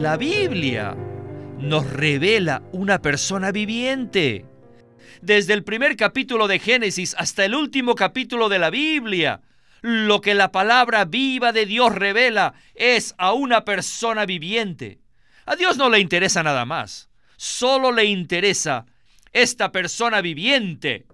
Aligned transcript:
La 0.00 0.16
Biblia 0.16 0.96
nos 1.58 1.92
revela 1.92 2.62
una 2.72 3.02
persona 3.02 3.52
viviente. 3.52 4.46
Desde 5.20 5.52
el 5.52 5.62
primer 5.62 5.94
capítulo 5.94 6.48
de 6.48 6.58
Génesis 6.58 7.14
hasta 7.18 7.44
el 7.44 7.54
último 7.54 7.94
capítulo 7.94 8.48
de 8.48 8.58
la 8.58 8.70
Biblia, 8.70 9.42
lo 9.82 10.22
que 10.22 10.32
la 10.32 10.52
palabra 10.52 11.04
viva 11.04 11.52
de 11.52 11.66
Dios 11.66 11.94
revela 11.94 12.54
es 12.74 13.14
a 13.18 13.34
una 13.34 13.66
persona 13.66 14.24
viviente. 14.24 15.00
A 15.44 15.54
Dios 15.54 15.76
no 15.76 15.90
le 15.90 16.00
interesa 16.00 16.42
nada 16.42 16.64
más, 16.64 17.10
solo 17.36 17.92
le 17.92 18.06
interesa 18.06 18.86
esta 19.34 19.70
persona 19.70 20.22
viviente. 20.22 21.04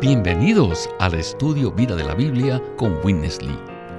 Bienvenidos 0.00 0.88
al 0.98 1.12
estudio 1.12 1.72
Vida 1.72 1.94
de 1.94 2.04
la 2.04 2.14
Biblia 2.14 2.62
con 2.78 3.04
Witness 3.04 3.42
Lee. 3.42 3.67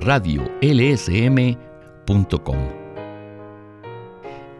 radiolsm.com. 0.00 1.58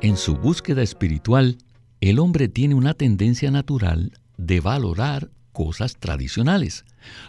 En 0.00 0.16
su 0.16 0.36
búsqueda 0.36 0.82
espiritual, 0.82 1.58
el 2.00 2.18
hombre 2.18 2.48
tiene 2.48 2.74
una 2.74 2.94
tendencia 2.94 3.50
natural 3.50 4.12
de 4.36 4.60
valorar 4.60 5.30
cosas 5.52 5.96
tradicionales, 5.96 6.84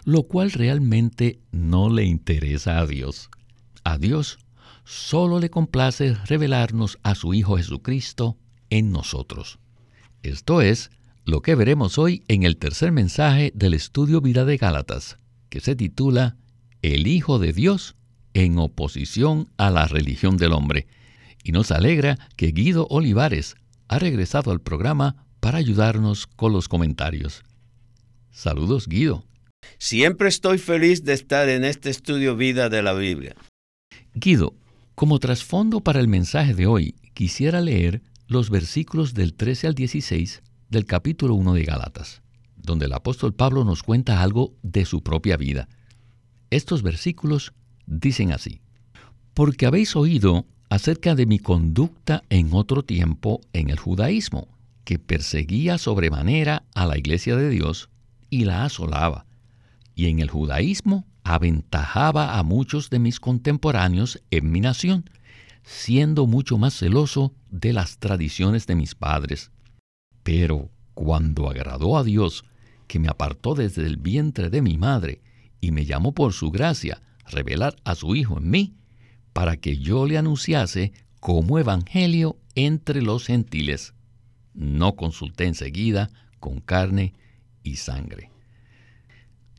lo 0.06 0.24
cual 0.24 0.52
realmente 0.52 1.40
no 1.52 1.90
le 1.90 2.06
interesa 2.06 2.80
a 2.80 2.86
Dios. 2.86 3.30
A 3.84 3.98
Dios 3.98 4.38
solo 4.84 5.40
le 5.40 5.50
complace 5.50 6.16
revelarnos 6.26 7.00
a 7.02 7.16
su 7.16 7.34
Hijo 7.34 7.58
Jesucristo 7.58 8.38
en 8.70 8.92
nosotros. 8.92 9.60
Esto 10.22 10.62
es 10.62 10.92
lo 11.26 11.42
que 11.42 11.56
veremos 11.56 11.98
hoy 11.98 12.23
en 12.28 12.44
el 12.44 12.58
tercer 12.58 12.92
mensaje 12.92 13.52
del 13.56 13.73
estudio 13.73 14.22
Vida 14.22 14.46
de 14.46 14.58
Gálatas, 14.58 15.18
que 15.50 15.60
se 15.60 15.76
titula 15.76 16.38
El 16.82 17.08
Hijo 17.08 17.40
de 17.40 17.54
Dios 17.54 17.96
en 18.40 18.58
oposición 18.58 19.50
a 19.58 19.70
la 19.70 19.86
religión 19.88 20.38
del 20.38 20.54
hombre. 20.54 20.88
Y 21.44 21.52
nos 21.52 21.72
alegra 21.72 22.18
que 22.36 22.48
Guido 22.48 22.88
Olivares 22.90 23.56
ha 23.88 24.00
regresado 24.00 24.52
al 24.52 24.62
programa 24.62 25.26
para 25.40 25.58
ayudarnos 25.58 26.28
con 26.28 26.54
los 26.54 26.67
comentarios. 26.67 27.44
Saludos, 28.32 28.88
Guido. 28.88 29.26
Siempre 29.78 30.30
estoy 30.30 30.58
feliz 30.58 31.04
de 31.04 31.14
estar 31.14 31.50
en 31.50 31.66
este 31.66 31.90
estudio 31.90 32.36
vida 32.36 32.70
de 32.70 32.82
la 32.82 32.94
Biblia. 32.94 33.36
Guido, 34.14 34.56
como 34.95 35.20
trasfondo 35.20 35.82
para 35.82 36.00
el 36.00 36.08
mensaje 36.08 36.54
de 36.54 36.66
hoy, 36.66 36.95
quisiera 37.14 37.62
leer 37.62 38.02
los 38.28 38.50
versículos 38.50 39.14
del 39.14 39.34
13 39.34 39.67
al 39.67 39.76
16 39.76 40.44
del 40.70 40.86
capítulo 40.86 41.34
1 41.36 41.54
de 41.56 41.64
Gálatas, 41.64 42.22
donde 42.56 42.86
el 42.86 42.94
apóstol 42.94 43.34
Pablo 43.34 43.64
nos 43.64 43.84
cuenta 43.84 44.22
algo 44.22 44.54
de 44.62 44.86
su 44.86 45.02
propia 45.02 45.36
vida. 45.36 45.67
Estos 46.52 46.84
versículos 46.84 47.54
dicen 47.90 48.32
así, 48.32 48.62
porque 49.34 49.66
habéis 49.66 49.95
oído 49.95 50.45
acerca 50.70 51.16
de 51.16 51.26
mi 51.26 51.40
conducta 51.40 52.23
en 52.30 52.50
otro 52.54 52.84
tiempo 52.84 53.42
en 53.54 53.70
el 53.70 53.80
judaísmo, 53.80 54.48
que 54.84 55.00
perseguía 55.00 55.77
sobremanera 55.77 56.64
a 56.76 56.86
la 56.86 56.98
iglesia 56.98 57.36
de 57.36 57.50
Dios 57.50 57.89
y 58.30 58.45
la 58.45 58.64
asolaba, 58.64 59.26
y 59.95 60.08
en 60.08 60.20
el 60.20 60.30
judaísmo 60.30 61.05
aventajaba 61.23 62.38
a 62.38 62.44
muchos 62.44 62.89
de 62.89 63.00
mis 63.00 63.20
contemporáneos 63.20 64.21
en 64.30 64.52
mi 64.52 64.61
nación, 64.61 65.10
siendo 65.64 66.27
mucho 66.27 66.58
más 66.58 66.76
celoso 66.76 67.33
de 67.50 67.73
las 67.73 67.98
tradiciones 67.98 68.67
de 68.67 68.76
mis 68.76 68.95
padres. 68.95 69.52
Pero 70.23 70.70
cuando 70.94 71.50
agradó 71.50 71.98
a 71.98 72.04
Dios, 72.04 72.45
que 72.88 73.00
me 73.00 73.08
apartó 73.08 73.54
desde 73.54 73.86
el 73.86 73.98
vientre 73.98 74.50
de 74.50 74.61
mi 74.61 74.77
madre 74.77 75.21
y 75.61 75.71
me 75.71 75.86
llamó 75.86 76.14
por 76.14 76.33
su 76.33 76.50
gracia 76.50 77.02
revelar 77.30 77.76
a 77.84 77.95
su 77.95 78.16
Hijo 78.16 78.38
en 78.38 78.50
mí, 78.50 78.76
para 79.34 79.58
que 79.58 79.78
yo 79.78 80.06
le 80.06 80.17
anunciase 80.17 80.92
como 81.20 81.60
evangelio 81.60 82.38
entre 82.56 83.02
los 83.02 83.26
gentiles. 83.26 83.94
No 84.54 84.95
consulté 84.95 85.45
enseguida 85.45 86.10
con 86.39 86.60
carne 86.60 87.14
y 87.64 87.78
sangre. 87.78 88.32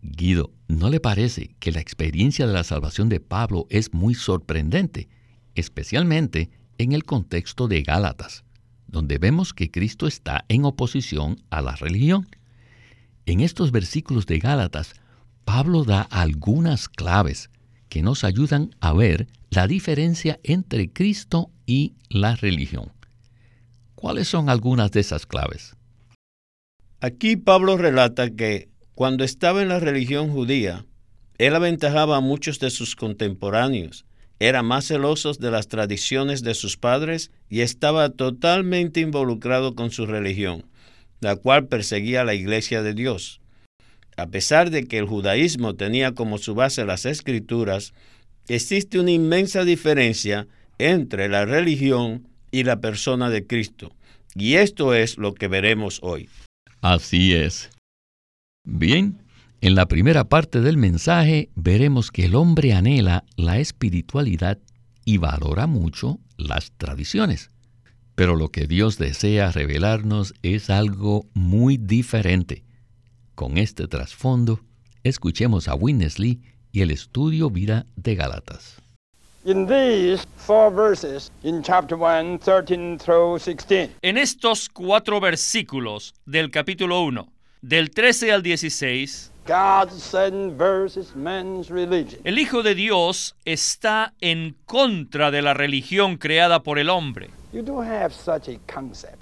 Guido, 0.03 0.53
¿no 0.67 0.89
le 0.89 1.01
parece 1.01 1.55
que 1.59 1.73
la 1.73 1.81
experiencia 1.81 2.47
de 2.47 2.53
la 2.53 2.65
salvación 2.65 3.09
de 3.09 3.21
Pablo 3.21 3.67
es 3.71 3.93
muy 3.93 4.15
sorprendente, 4.15 5.09
especialmente 5.55 6.51
en 6.79 6.93
el 6.93 7.05
contexto 7.05 7.69
de 7.69 7.83
Gálatas, 7.83 8.45
donde 8.87 9.19
vemos 9.19 9.53
que 9.53 9.71
Cristo 9.71 10.07
está 10.07 10.45
en 10.49 10.65
oposición 10.65 11.43
a 11.51 11.61
la 11.61 11.77
religión? 11.77 12.27
En 13.27 13.41
estos 13.41 13.73
versículos 13.73 14.27
de 14.27 14.39
Gálatas, 14.39 14.95
Pablo 15.45 15.85
da 15.85 16.03
algunas 16.03 16.89
claves 16.89 17.51
que 17.91 18.01
nos 18.01 18.25
ayudan 18.25 18.71
a 18.81 18.95
ver 18.95 19.27
la 19.51 19.67
diferencia 19.67 20.41
entre 20.43 20.91
Cristo 20.91 21.51
y 21.67 21.93
la 22.09 22.37
religión. 22.37 22.93
¿Cuáles 23.95 24.29
son 24.29 24.49
algunas 24.49 24.91
de 24.93 25.01
esas 25.01 25.27
claves? 25.27 25.77
Aquí 27.01 27.37
Pablo 27.37 27.77
relata 27.77 28.31
que 28.31 28.71
cuando 28.95 29.25
estaba 29.25 29.61
en 29.61 29.69
la 29.69 29.81
religión 29.81 30.31
judía, 30.31 30.87
él 31.37 31.55
aventajaba 31.55 32.17
a 32.17 32.21
muchos 32.21 32.61
de 32.61 32.71
sus 32.71 32.97
contemporáneos, 32.97 34.07
era 34.39 34.63
más 34.63 34.87
celoso 34.87 35.33
de 35.35 35.51
las 35.51 35.69
tradiciones 35.69 36.43
de 36.43 36.55
sus 36.55 36.79
padres 36.79 37.31
y 37.51 37.61
estaba 37.61 38.09
totalmente 38.09 39.01
involucrado 39.01 39.75
con 39.75 39.91
su 39.91 40.07
religión, 40.07 40.65
la 41.21 41.37
cual 41.37 41.67
perseguía 41.67 42.23
a 42.23 42.25
la 42.25 42.35
iglesia 42.35 42.83
de 42.83 42.95
Dios. 42.95 43.40
A 44.17 44.27
pesar 44.27 44.71
de 44.71 44.85
que 44.85 44.99
el 44.99 45.07
judaísmo 45.07 45.75
tenía 45.75 46.13
como 46.13 46.39
su 46.39 46.55
base 46.55 46.85
las 46.85 47.07
escrituras, 47.07 47.95
existe 48.49 48.99
una 48.99 49.13
inmensa 49.13 49.65
diferencia 49.65 50.47
entre 50.79 51.29
la 51.29 51.45
religión 51.45 52.29
y 52.51 52.65
la 52.65 52.81
persona 52.81 53.31
de 53.31 53.47
Cristo. 53.47 53.93
Y 54.35 54.55
esto 54.55 54.95
es 54.95 55.19
lo 55.19 55.35
que 55.35 55.49
veremos 55.49 56.01
hoy. 56.03 56.29
Así 56.81 57.35
es. 57.35 57.71
Bien, 58.65 59.19
en 59.61 59.75
la 59.75 59.87
primera 59.87 60.25
parte 60.25 60.61
del 60.61 60.77
mensaje 60.77 61.51
veremos 61.55 62.11
que 62.11 62.25
el 62.27 62.35
hombre 62.35 62.73
anhela 62.73 63.25
la 63.37 63.59
espiritualidad 63.59 64.59
y 65.05 65.19
valora 65.19 65.67
mucho 65.67 66.19
las 66.37 66.73
tradiciones. 66.73 67.51
Pero 68.15 68.37
lo 68.37 68.49
que 68.49 68.67
Dios 68.67 68.99
desea 68.99 69.51
revelarnos 69.51 70.35
es 70.43 70.71
algo 70.71 71.27
muy 71.35 71.77
diferente. 71.77 72.65
Con 73.41 73.57
este 73.57 73.89
trasfondo, 73.89 74.61
escuchemos 75.03 75.67
a 75.67 75.75
Winnesley 75.75 76.43
y 76.73 76.83
el 76.83 76.91
estudio 76.91 77.49
Vida 77.49 77.87
de 77.97 78.15
Gálatas. 78.15 78.77
En 84.03 84.19
estos 84.19 84.69
cuatro 84.69 85.21
versículos 85.23 86.13
del 86.27 86.51
capítulo 86.51 87.01
1, 87.01 87.33
del 87.63 87.91
13 87.93 88.31
al 88.31 88.43
16, 88.43 89.33
el 92.25 92.39
Hijo 92.39 92.63
de 92.63 92.75
Dios 92.75 93.37
está 93.47 94.13
en 94.21 94.55
contra 94.67 95.31
de 95.31 95.41
la 95.41 95.55
religión 95.55 96.19
creada 96.19 96.63
por 96.63 96.79
el 96.79 96.91
hombre. 96.91 97.31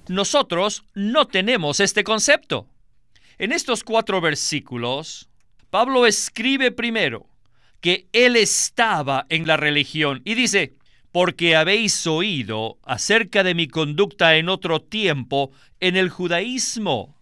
Nosotros 0.08 0.84
no 0.94 1.28
tenemos 1.28 1.78
este 1.78 2.02
concepto. 2.02 2.66
En 3.38 3.52
estos 3.52 3.85
cuatro 3.85 4.20
versículos, 4.20 5.29
Pablo 5.70 6.06
escribe 6.06 6.73
primero 6.73 7.29
que 7.81 8.08
él 8.12 8.35
estaba 8.35 9.26
en 9.29 9.46
la 9.46 9.56
religión 9.56 10.23
y 10.25 10.35
dice, 10.35 10.75
porque 11.12 11.55
habéis 11.55 12.05
oído 12.08 12.79
acerca 12.82 13.44
de 13.44 13.55
mi 13.55 13.69
conducta 13.69 14.37
en 14.37 14.49
otro 14.49 14.82
tiempo 14.82 15.52
en 15.79 15.96
el 15.96 16.08
judaísmo, 16.08 17.17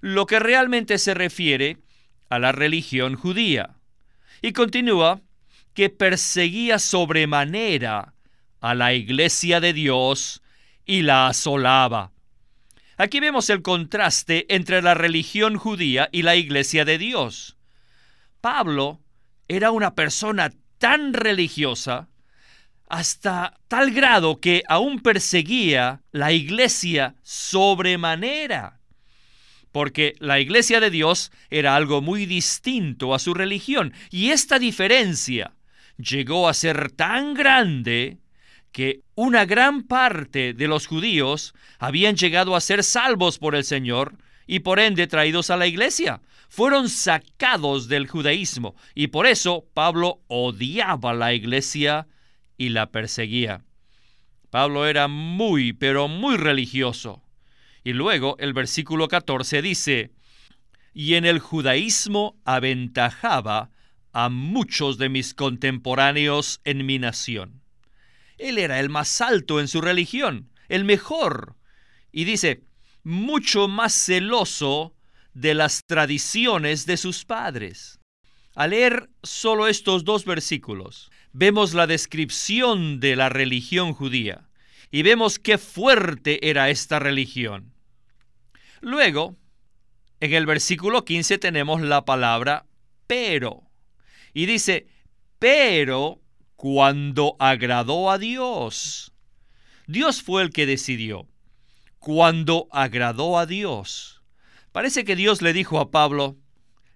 lo 0.00 0.26
que 0.26 0.40
realmente 0.40 0.98
se 0.98 1.14
refiere 1.14 1.78
a 2.28 2.40
la 2.40 2.50
religión 2.50 3.14
judía. 3.14 3.76
Y 4.42 4.52
continúa 4.52 5.20
que 5.72 5.88
perseguía 5.88 6.80
sobremanera 6.80 8.14
a 8.60 8.74
la 8.74 8.92
iglesia 8.92 9.60
de 9.60 9.72
Dios 9.72 10.42
y 10.84 11.02
la 11.02 11.28
asolaba. 11.28 12.13
Aquí 12.96 13.18
vemos 13.18 13.50
el 13.50 13.62
contraste 13.62 14.46
entre 14.54 14.80
la 14.80 14.94
religión 14.94 15.56
judía 15.56 16.08
y 16.12 16.22
la 16.22 16.36
iglesia 16.36 16.84
de 16.84 16.98
Dios. 16.98 17.56
Pablo 18.40 19.00
era 19.48 19.70
una 19.72 19.94
persona 19.94 20.52
tan 20.78 21.12
religiosa 21.12 22.08
hasta 22.88 23.58
tal 23.66 23.90
grado 23.90 24.40
que 24.40 24.62
aún 24.68 25.00
perseguía 25.00 26.02
la 26.12 26.32
iglesia 26.32 27.16
sobremanera, 27.22 28.80
porque 29.72 30.14
la 30.20 30.38
iglesia 30.38 30.78
de 30.78 30.90
Dios 30.90 31.32
era 31.50 31.74
algo 31.74 32.00
muy 32.00 32.26
distinto 32.26 33.14
a 33.14 33.18
su 33.18 33.34
religión, 33.34 33.92
y 34.10 34.30
esta 34.30 34.58
diferencia 34.58 35.54
llegó 35.96 36.48
a 36.48 36.54
ser 36.54 36.92
tan 36.92 37.34
grande 37.34 38.18
que 38.74 39.04
una 39.14 39.46
gran 39.46 39.84
parte 39.84 40.52
de 40.52 40.66
los 40.66 40.88
judíos 40.88 41.54
habían 41.78 42.16
llegado 42.16 42.56
a 42.56 42.60
ser 42.60 42.82
salvos 42.82 43.38
por 43.38 43.54
el 43.54 43.62
Señor 43.62 44.18
y 44.48 44.58
por 44.58 44.80
ende 44.80 45.06
traídos 45.06 45.50
a 45.50 45.56
la 45.56 45.68
iglesia. 45.68 46.22
Fueron 46.48 46.88
sacados 46.88 47.86
del 47.86 48.08
judaísmo 48.08 48.74
y 48.92 49.06
por 49.06 49.28
eso 49.28 49.64
Pablo 49.74 50.22
odiaba 50.26 51.14
la 51.14 51.32
iglesia 51.34 52.08
y 52.58 52.70
la 52.70 52.90
perseguía. 52.90 53.64
Pablo 54.50 54.86
era 54.86 55.06
muy, 55.06 55.72
pero 55.72 56.08
muy 56.08 56.36
religioso. 56.36 57.22
Y 57.84 57.92
luego 57.92 58.34
el 58.40 58.54
versículo 58.54 59.06
14 59.06 59.62
dice, 59.62 60.10
y 60.92 61.14
en 61.14 61.26
el 61.26 61.38
judaísmo 61.38 62.36
aventajaba 62.44 63.70
a 64.12 64.28
muchos 64.30 64.98
de 64.98 65.10
mis 65.10 65.32
contemporáneos 65.32 66.60
en 66.64 66.84
mi 66.84 66.98
nación. 66.98 67.63
Él 68.38 68.58
era 68.58 68.80
el 68.80 68.88
más 68.88 69.20
alto 69.20 69.60
en 69.60 69.68
su 69.68 69.80
religión, 69.80 70.50
el 70.68 70.84
mejor. 70.84 71.56
Y 72.12 72.24
dice, 72.24 72.62
mucho 73.02 73.68
más 73.68 73.92
celoso 73.92 74.94
de 75.34 75.54
las 75.54 75.84
tradiciones 75.84 76.86
de 76.86 76.96
sus 76.96 77.24
padres. 77.24 78.00
Al 78.54 78.70
leer 78.70 79.10
solo 79.22 79.66
estos 79.66 80.04
dos 80.04 80.24
versículos, 80.24 81.10
vemos 81.32 81.74
la 81.74 81.86
descripción 81.86 83.00
de 83.00 83.16
la 83.16 83.28
religión 83.28 83.92
judía 83.92 84.48
y 84.90 85.02
vemos 85.02 85.40
qué 85.40 85.58
fuerte 85.58 86.48
era 86.48 86.70
esta 86.70 87.00
religión. 87.00 87.74
Luego, 88.80 89.36
en 90.20 90.32
el 90.34 90.46
versículo 90.46 91.04
15 91.04 91.38
tenemos 91.38 91.80
la 91.82 92.04
palabra 92.04 92.66
pero. 93.06 93.62
Y 94.32 94.46
dice, 94.46 94.86
pero 95.38 96.20
cuando 96.64 97.36
agradó 97.40 98.10
a 98.10 98.16
Dios. 98.16 99.12
Dios 99.86 100.22
fue 100.22 100.40
el 100.40 100.48
que 100.48 100.64
decidió. 100.64 101.28
Cuando 101.98 102.68
agradó 102.72 103.38
a 103.38 103.44
Dios. 103.44 104.22
Parece 104.72 105.04
que 105.04 105.14
Dios 105.14 105.42
le 105.42 105.52
dijo 105.52 105.78
a 105.78 105.90
Pablo, 105.90 106.38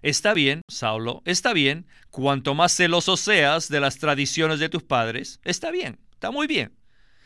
Está 0.01 0.33
bien, 0.33 0.63
Saulo, 0.67 1.21
está 1.23 1.53
bien, 1.53 1.85
cuanto 2.09 2.55
más 2.55 2.71
celoso 2.75 3.15
seas 3.15 3.69
de 3.69 3.79
las 3.79 3.99
tradiciones 3.99 4.57
de 4.57 4.69
tus 4.69 4.81
padres, 4.81 5.39
está 5.43 5.69
bien, 5.69 5.99
está 6.13 6.31
muy 6.31 6.47
bien. 6.47 6.75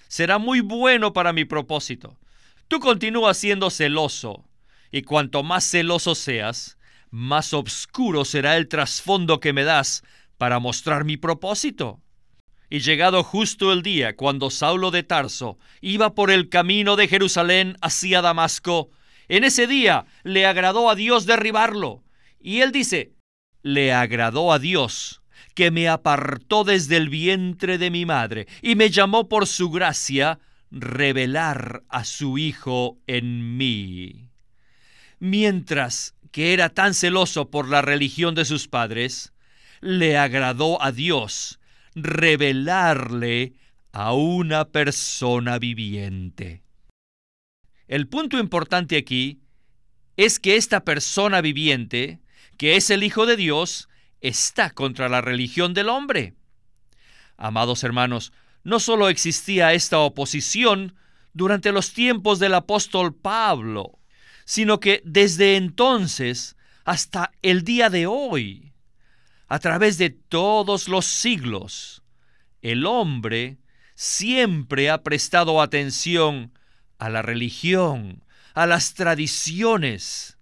Será 0.10 0.38
muy 0.38 0.60
bueno 0.60 1.14
para 1.14 1.32
mi 1.32 1.46
propósito. 1.46 2.20
Tú 2.68 2.82
continúas 2.82 3.38
siendo 3.38 3.70
celoso, 3.70 4.44
y 4.92 5.04
cuanto 5.04 5.44
más 5.44 5.64
celoso 5.64 6.14
seas, 6.14 6.78
más 7.10 7.54
oscuro 7.54 8.26
será 8.26 8.58
el 8.58 8.68
trasfondo 8.68 9.40
que 9.40 9.54
me 9.54 9.64
das 9.64 10.04
para 10.38 10.60
mostrar 10.60 11.06
mi 11.06 11.16
propósito. 11.16 12.03
Y 12.74 12.80
llegado 12.80 13.24
justo 13.24 13.72
el 13.72 13.84
día 13.84 14.16
cuando 14.16 14.50
Saulo 14.50 14.90
de 14.90 15.04
Tarso 15.04 15.60
iba 15.80 16.16
por 16.16 16.32
el 16.32 16.50
camino 16.50 16.96
de 16.96 17.08
Jerusalén 17.08 17.78
hacia 17.82 18.24
Damasco, 18.24 18.90
en 19.28 19.44
ese 19.44 19.68
día 19.68 20.08
le 20.24 20.48
agradó 20.48 20.90
a 20.90 20.96
Dios 20.96 21.28
derribarlo 21.28 22.04
y 22.40 22.62
él 22.62 22.72
dice, 22.72 23.14
le 23.62 23.94
agradó 23.94 24.52
a 24.52 24.58
Dios 24.58 25.22
que 25.54 25.70
me 25.70 25.88
apartó 25.88 26.64
desde 26.64 26.98
el 26.98 27.10
vientre 27.10 27.78
de 27.78 27.92
mi 27.92 28.08
madre 28.08 28.48
y 28.64 28.74
me 28.74 28.90
llamó 28.90 29.30
por 29.30 29.46
su 29.46 29.70
gracia 29.70 30.40
revelar 30.72 31.84
a 31.90 32.04
su 32.04 32.40
Hijo 32.40 32.98
en 33.06 33.56
mí. 33.56 34.30
Mientras 35.20 36.16
que 36.32 36.54
era 36.54 36.70
tan 36.70 36.96
celoso 36.96 37.52
por 37.52 37.70
la 37.70 37.84
religión 37.84 38.34
de 38.34 38.46
sus 38.46 38.68
padres, 38.68 39.32
le 39.80 40.18
agradó 40.18 40.82
a 40.82 40.92
Dios 40.92 41.60
revelarle 41.96 43.54
a 43.92 44.14
una 44.14 44.66
persona 44.66 45.60
viviente. 45.60 46.64
El 47.88 48.08
punto 48.08 48.40
importante 48.40 48.98
aquí 48.98 49.42
es 50.18 50.40
que 50.40 50.56
esta 50.56 50.84
persona 50.84 51.42
viviente 51.42 52.24
que 52.58 52.76
es 52.76 52.90
el 52.90 53.04
Hijo 53.04 53.26
de 53.26 53.36
Dios, 53.36 53.90
está 54.22 54.70
contra 54.70 55.10
la 55.10 55.22
religión 55.22 55.74
del 55.74 55.90
hombre. 55.90 56.36
Amados 57.38 57.84
hermanos, 57.84 58.32
no 58.64 58.80
solo 58.80 59.10
existía 59.10 59.74
esta 59.74 60.00
oposición 60.00 60.96
durante 61.34 61.72
los 61.72 61.94
tiempos 61.94 62.40
del 62.40 62.54
apóstol 62.54 63.14
Pablo, 63.16 64.00
sino 64.46 64.80
que 64.80 65.02
desde 65.04 65.56
entonces 65.56 66.56
hasta 66.86 67.32
el 67.42 67.64
día 67.64 67.90
de 67.90 68.08
hoy, 68.08 68.73
a 69.54 69.60
través 69.60 70.00
de 70.00 70.10
todos 70.10 70.88
los 70.88 71.06
siglos, 71.06 72.02
el 72.64 72.88
hombre 72.88 73.60
siempre 73.94 74.90
ha 74.90 75.04
prestado 75.04 75.62
atención 75.62 76.58
a 76.98 77.12
la 77.12 77.22
religión, 77.22 78.24
a 78.56 78.66
las 78.66 78.96
tradiciones, 78.96 80.40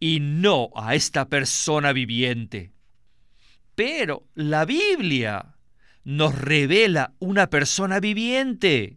y 0.00 0.20
no 0.20 0.70
a 0.76 0.94
esta 0.94 1.28
persona 1.28 1.92
viviente. 1.92 2.72
Pero 3.74 4.26
la 4.34 4.64
Biblia 4.64 5.56
nos 6.02 6.34
revela 6.34 7.12
una 7.18 7.50
persona 7.50 8.00
viviente. 8.00 8.96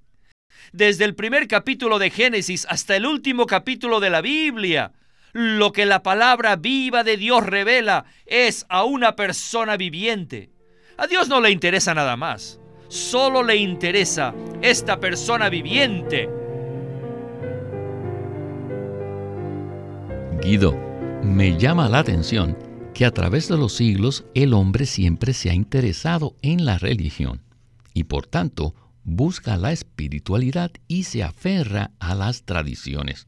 Desde 0.72 1.04
el 1.04 1.14
primer 1.14 1.46
capítulo 1.50 2.00
de 2.00 2.10
Génesis 2.10 2.66
hasta 2.70 2.96
el 2.96 3.06
último 3.06 3.46
capítulo 3.46 4.00
de 4.00 4.12
la 4.12 4.22
Biblia, 4.22 4.94
lo 5.38 5.72
que 5.72 5.86
la 5.86 6.02
palabra 6.02 6.56
viva 6.56 7.04
de 7.04 7.16
Dios 7.16 7.46
revela 7.46 8.06
es 8.26 8.66
a 8.70 8.86
una 8.86 9.16
persona 9.16 9.78
viviente. 9.78 10.50
A 10.98 11.06
Dios 11.06 11.30
no 11.30 11.42
le 11.42 11.52
interesa 11.52 11.94
nada 11.94 12.18
más, 12.18 12.60
solo 12.88 13.44
le 13.44 13.56
interesa 13.56 14.34
esta 14.64 15.00
persona 15.00 15.50
viviente. 15.50 16.28
Guido, 20.42 20.76
me 21.22 21.56
llama 21.56 21.88
la 21.88 22.00
atención 22.00 22.58
que 22.96 23.06
a 23.06 23.12
través 23.12 23.48
de 23.48 23.58
los 23.58 23.74
siglos 23.74 24.26
el 24.34 24.56
hombre 24.56 24.88
siempre 24.88 25.34
se 25.34 25.52
ha 25.52 25.54
interesado 25.54 26.36
en 26.42 26.66
la 26.66 26.80
religión 26.80 27.44
y 27.94 28.06
por 28.06 28.26
tanto 28.26 28.74
busca 29.04 29.56
la 29.56 29.72
espiritualidad 29.72 30.72
y 30.88 31.04
se 31.04 31.22
aferra 31.22 31.92
a 32.00 32.16
las 32.16 32.42
tradiciones. 32.42 33.28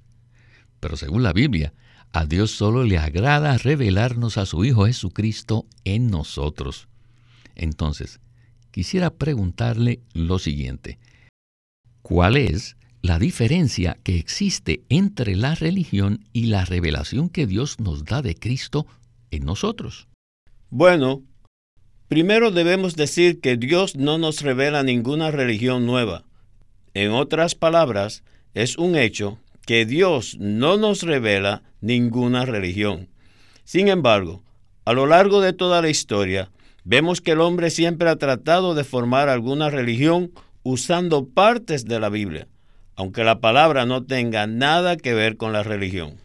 Pero 0.79 0.97
según 0.97 1.21
la 1.21 1.33
Biblia, 1.33 1.71
a 2.11 2.25
Dios 2.25 2.51
solo 2.51 2.83
le 2.83 2.97
agrada 2.97 3.57
revelarnos 3.57 4.37
a 4.37 4.45
su 4.45 4.65
Hijo 4.65 4.85
Jesucristo 4.85 5.65
en 5.83 6.09
nosotros. 6.09 6.87
Entonces, 7.55 8.19
quisiera 8.71 9.11
preguntarle 9.11 10.01
lo 10.13 10.39
siguiente. 10.39 10.99
¿Cuál 12.01 12.37
es 12.37 12.77
la 13.01 13.17
diferencia 13.17 13.97
que 14.03 14.17
existe 14.17 14.83
entre 14.89 15.35
la 15.35 15.55
religión 15.55 16.25
y 16.33 16.47
la 16.47 16.65
revelación 16.65 17.29
que 17.29 17.47
Dios 17.47 17.79
nos 17.79 18.03
da 18.03 18.21
de 18.21 18.35
Cristo 18.35 18.85
en 19.31 19.45
nosotros. 19.45 20.07
Bueno, 20.69 21.23
primero 22.07 22.51
debemos 22.51 22.95
decir 22.95 23.39
que 23.39 23.55
Dios 23.57 23.95
no 23.95 24.17
nos 24.17 24.41
revela 24.41 24.83
ninguna 24.83 25.31
religión 25.31 25.85
nueva. 25.85 26.25
En 26.93 27.11
otras 27.11 27.55
palabras, 27.55 28.23
es 28.53 28.77
un 28.77 28.95
hecho 28.95 29.39
que 29.69 29.85
Dios 29.85 30.35
no 30.39 30.77
nos 30.77 31.03
revela 31.03 31.61
ninguna 31.79 32.43
religión. 32.43 33.07
Sin 33.65 33.87
embargo, 33.87 34.41
a 34.83 34.93
lo 34.93 35.05
largo 35.05 35.41
de 35.41 35.53
toda 35.53 35.83
la 35.83 35.89
historia, 35.89 36.49
vemos 36.83 37.21
que 37.21 37.33
el 37.33 37.39
hombre 37.39 37.69
siempre 37.69 38.09
ha 38.09 38.15
tratado 38.15 38.73
de 38.73 38.83
formar 38.83 39.29
alguna 39.29 39.69
religión 39.69 40.31
usando 40.63 41.29
partes 41.29 41.85
de 41.85 41.99
la 41.99 42.09
Biblia 42.09 42.47
aunque 42.99 43.23
la 43.23 43.39
palabra 43.39 43.85
no 43.85 44.03
tenga 44.03 44.45
nada 44.45 44.97
que 44.97 45.13
ver 45.13 45.37
con 45.37 45.53
la 45.53 45.63
religión. 45.63 46.17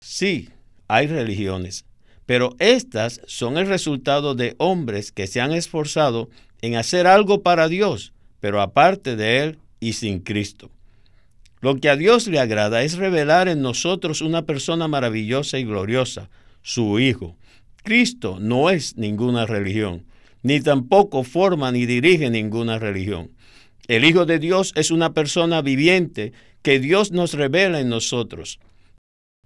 Sí, 0.00 0.48
hay 0.86 1.08
religiones, 1.08 1.86
pero 2.24 2.54
estas 2.60 3.20
son 3.26 3.58
el 3.58 3.66
resultado 3.66 4.36
de 4.36 4.54
hombres 4.58 5.10
que 5.10 5.26
se 5.26 5.40
han 5.40 5.52
esforzado 5.52 6.28
en 6.62 6.76
hacer 6.76 7.08
algo 7.08 7.42
para 7.42 7.66
Dios, 7.66 8.12
pero 8.38 8.60
aparte 8.60 9.16
de 9.16 9.42
Él 9.42 9.58
y 9.80 9.94
sin 9.94 10.20
Cristo. 10.20 10.70
Lo 11.60 11.76
que 11.76 11.88
a 11.88 11.96
Dios 11.96 12.28
le 12.28 12.38
agrada 12.38 12.82
es 12.82 12.96
revelar 12.96 13.48
en 13.48 13.62
nosotros 13.62 14.20
una 14.20 14.42
persona 14.42 14.86
maravillosa 14.86 15.58
y 15.58 15.64
gloriosa, 15.64 16.30
su 16.62 17.00
Hijo. 17.00 17.36
Cristo 17.82 18.38
no 18.40 18.70
es 18.70 18.96
ninguna 18.96 19.46
religión, 19.46 20.04
ni 20.42 20.60
tampoco 20.60 21.24
forma 21.24 21.72
ni 21.72 21.86
dirige 21.86 22.30
ninguna 22.30 22.78
religión. 22.78 23.30
El 23.88 24.04
Hijo 24.04 24.26
de 24.26 24.38
Dios 24.38 24.72
es 24.76 24.90
una 24.90 25.14
persona 25.14 25.62
viviente 25.62 26.32
que 26.62 26.78
Dios 26.78 27.10
nos 27.10 27.32
revela 27.32 27.80
en 27.80 27.88
nosotros. 27.88 28.60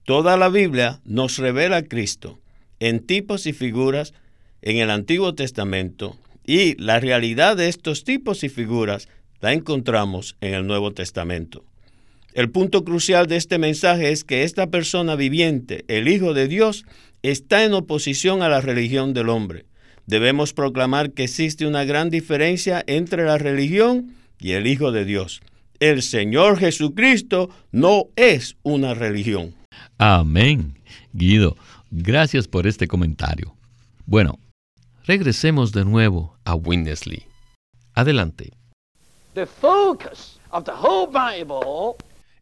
Toda 0.05 0.37
la 0.37 0.49
Biblia 0.49 1.01
nos 1.05 1.39
revela 1.39 1.79
a 1.79 1.83
Cristo 1.85 2.41
en 2.81 3.07
tipos 3.07 3.47
y 3.47 3.53
figuras 3.53 4.13
en 4.61 4.79
el 4.79 4.91
Antiguo 4.91 5.35
Testamento 5.35 6.17
Y 6.45 6.75
la 6.83 6.99
realidad 6.99 7.57
de 7.57 7.69
estos 7.69 8.03
tipos 8.03 8.43
y 8.43 8.49
figuras 8.49 9.09
la 9.41 9.53
encontramos 9.53 10.37
en 10.41 10.55
el 10.55 10.67
Nuevo 10.67 10.91
Testamento. 10.91 11.65
El 12.35 12.51
punto 12.51 12.83
crucial 12.85 13.27
de 13.27 13.37
este 13.37 13.59
mensaje 13.59 14.11
es 14.11 14.25
que 14.25 14.45
esta 14.45 14.69
persona 14.69 15.17
viviente, 15.17 15.85
el 15.89 16.09
Hijo 16.09 16.33
de 16.33 16.49
Dios, 16.49 16.87
está 17.23 17.65
en 17.65 17.75
oposición 17.75 18.43
a 18.43 18.49
la 18.49 18.63
religión 18.63 19.13
del 19.13 19.29
hombre. 19.29 19.67
Debemos 20.07 20.55
proclamar 20.55 21.13
que 21.13 21.25
existe 21.25 21.67
una 21.67 21.85
gran 21.85 22.09
diferencia 22.09 22.83
entre 22.87 23.25
la 23.25 23.37
religión 23.37 24.15
y 24.41 24.53
el 24.53 24.67
Hijo 24.67 24.93
de 24.93 25.05
Dios. 25.05 25.43
El 25.79 26.03
Señor 26.03 26.59
Jesucristo 26.59 27.51
no 27.71 28.05
es 28.17 28.57
una 28.63 28.95
religión. 28.95 29.55
Amén. 29.99 30.79
Guido, 31.13 31.57
gracias 31.91 32.49
por 32.49 32.67
este 32.67 32.89
comentario. 32.89 33.55
Bueno, 34.07 34.39
regresemos 35.05 35.73
de 35.73 35.85
nuevo 35.85 36.39
a 36.45 36.55
Winnesley. 36.55 37.25
Adelante. 37.95 38.53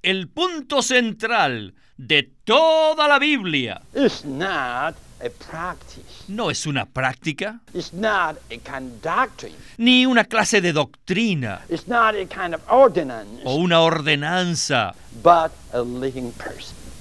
El 0.02 0.28
punto 0.28 0.82
central 0.82 1.74
de 1.96 2.30
toda 2.44 3.06
la 3.08 3.18
Biblia. 3.18 3.82
No 6.28 6.50
es 6.50 6.66
una 6.66 6.86
práctica, 6.86 7.60
ni 9.76 10.06
una 10.06 10.24
clase 10.24 10.60
de 10.62 10.72
doctrina, 10.72 11.60
o 13.44 13.54
una 13.56 13.80
ordenanza, 13.80 14.94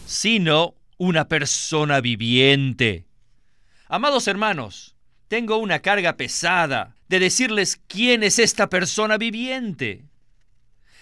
sino 0.05 0.73
una 0.97 1.27
persona 1.29 2.01
viviente. 2.01 3.05
Amados 3.87 4.27
hermanos, 4.27 4.95
tengo 5.29 5.57
una 5.57 5.79
carga 5.79 6.17
pesada 6.17 6.95
de 7.07 7.19
decirles 7.19 7.79
quién 7.87 8.23
es 8.23 8.37
esta 8.37 8.67
persona 8.69 9.17
viviente. 9.17 10.08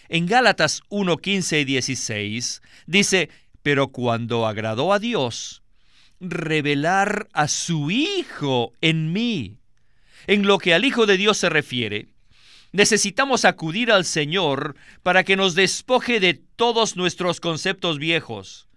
En 0.09 0.25
Gálatas 0.25 0.81
1, 0.89 1.17
15 1.17 1.61
y 1.61 1.65
16 1.65 2.61
dice, 2.85 3.29
pero 3.61 3.89
cuando 3.89 4.47
agradó 4.47 4.93
a 4.93 4.99
Dios, 4.99 5.63
revelar 6.19 7.27
a 7.33 7.47
su 7.47 7.91
Hijo 7.91 8.71
en 8.81 9.11
mí. 9.11 9.57
En 10.25 10.45
lo 10.45 10.57
que 10.57 10.73
al 10.73 10.85
Hijo 10.85 11.05
de 11.05 11.17
Dios 11.17 11.37
se 11.37 11.49
refiere, 11.49 12.07
necesitamos 12.71 13.45
acudir 13.45 13.91
al 13.91 14.05
Señor 14.05 14.75
para 15.03 15.23
que 15.23 15.35
nos 15.35 15.55
despoje 15.55 16.19
de 16.19 16.33
todos 16.33 16.95
nuestros 16.95 17.39
conceptos 17.39 17.99
viejos 17.99 18.67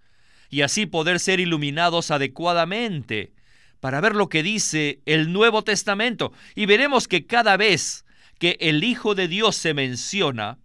y 0.49 0.61
así 0.61 0.85
poder 0.85 1.19
ser 1.19 1.39
iluminados 1.39 2.11
adecuadamente 2.11 3.33
para 3.79 4.01
ver 4.01 4.15
lo 4.15 4.29
que 4.29 4.43
dice 4.43 5.01
el 5.05 5.33
Nuevo 5.33 5.63
Testamento. 5.63 6.33
Y 6.55 6.65
veremos 6.67 7.07
que 7.07 7.25
cada 7.25 7.57
vez 7.57 8.05
que 8.37 8.57
el 8.59 8.83
Hijo 8.83 9.15
de 9.15 9.27
Dios 9.27 9.55
se 9.55 9.73
menciona, 9.73 10.57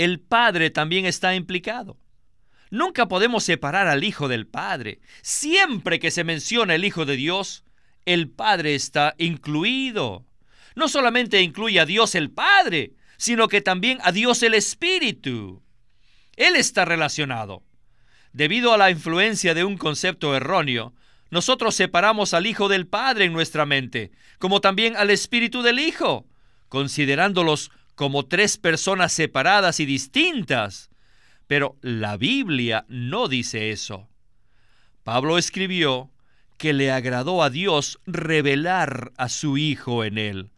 el 0.00 0.18
Padre 0.18 0.70
también 0.70 1.04
está 1.04 1.34
implicado. 1.34 1.98
Nunca 2.70 3.06
podemos 3.06 3.44
separar 3.44 3.86
al 3.86 4.02
Hijo 4.02 4.28
del 4.28 4.46
Padre. 4.46 5.00
Siempre 5.20 5.98
que 5.98 6.10
se 6.10 6.24
menciona 6.24 6.74
el 6.74 6.86
Hijo 6.86 7.04
de 7.04 7.16
Dios, 7.16 7.64
el 8.06 8.30
Padre 8.30 8.74
está 8.74 9.14
incluido. 9.18 10.24
No 10.74 10.88
solamente 10.88 11.42
incluye 11.42 11.80
a 11.80 11.84
Dios 11.84 12.14
el 12.14 12.30
Padre, 12.30 12.94
sino 13.18 13.48
que 13.48 13.60
también 13.60 13.98
a 14.02 14.10
Dios 14.10 14.42
el 14.42 14.54
Espíritu. 14.54 15.62
Él 16.34 16.56
está 16.56 16.86
relacionado. 16.86 17.62
Debido 18.32 18.72
a 18.72 18.78
la 18.78 18.90
influencia 18.90 19.52
de 19.52 19.64
un 19.64 19.76
concepto 19.76 20.34
erróneo, 20.34 20.94
nosotros 21.28 21.74
separamos 21.74 22.32
al 22.32 22.46
Hijo 22.46 22.70
del 22.70 22.86
Padre 22.86 23.26
en 23.26 23.34
nuestra 23.34 23.66
mente, 23.66 24.12
como 24.38 24.62
también 24.62 24.96
al 24.96 25.10
Espíritu 25.10 25.60
del 25.60 25.78
Hijo, 25.78 26.26
considerándolos 26.70 27.70
como 28.00 28.24
tres 28.24 28.56
personas 28.56 29.12
separadas 29.12 29.78
y 29.78 29.84
distintas. 29.84 30.88
Pero 31.46 31.76
la 31.82 32.16
Biblia 32.16 32.86
no 32.88 33.28
dice 33.28 33.72
eso. 33.72 34.08
Pablo 35.02 35.36
escribió 35.36 36.10
que 36.56 36.72
le 36.72 36.90
agradó 36.90 37.42
a 37.42 37.50
Dios 37.50 38.00
revelar 38.06 39.12
a 39.18 39.28
su 39.28 39.58
Hijo 39.58 40.02
en 40.02 40.16
él. 40.16 40.50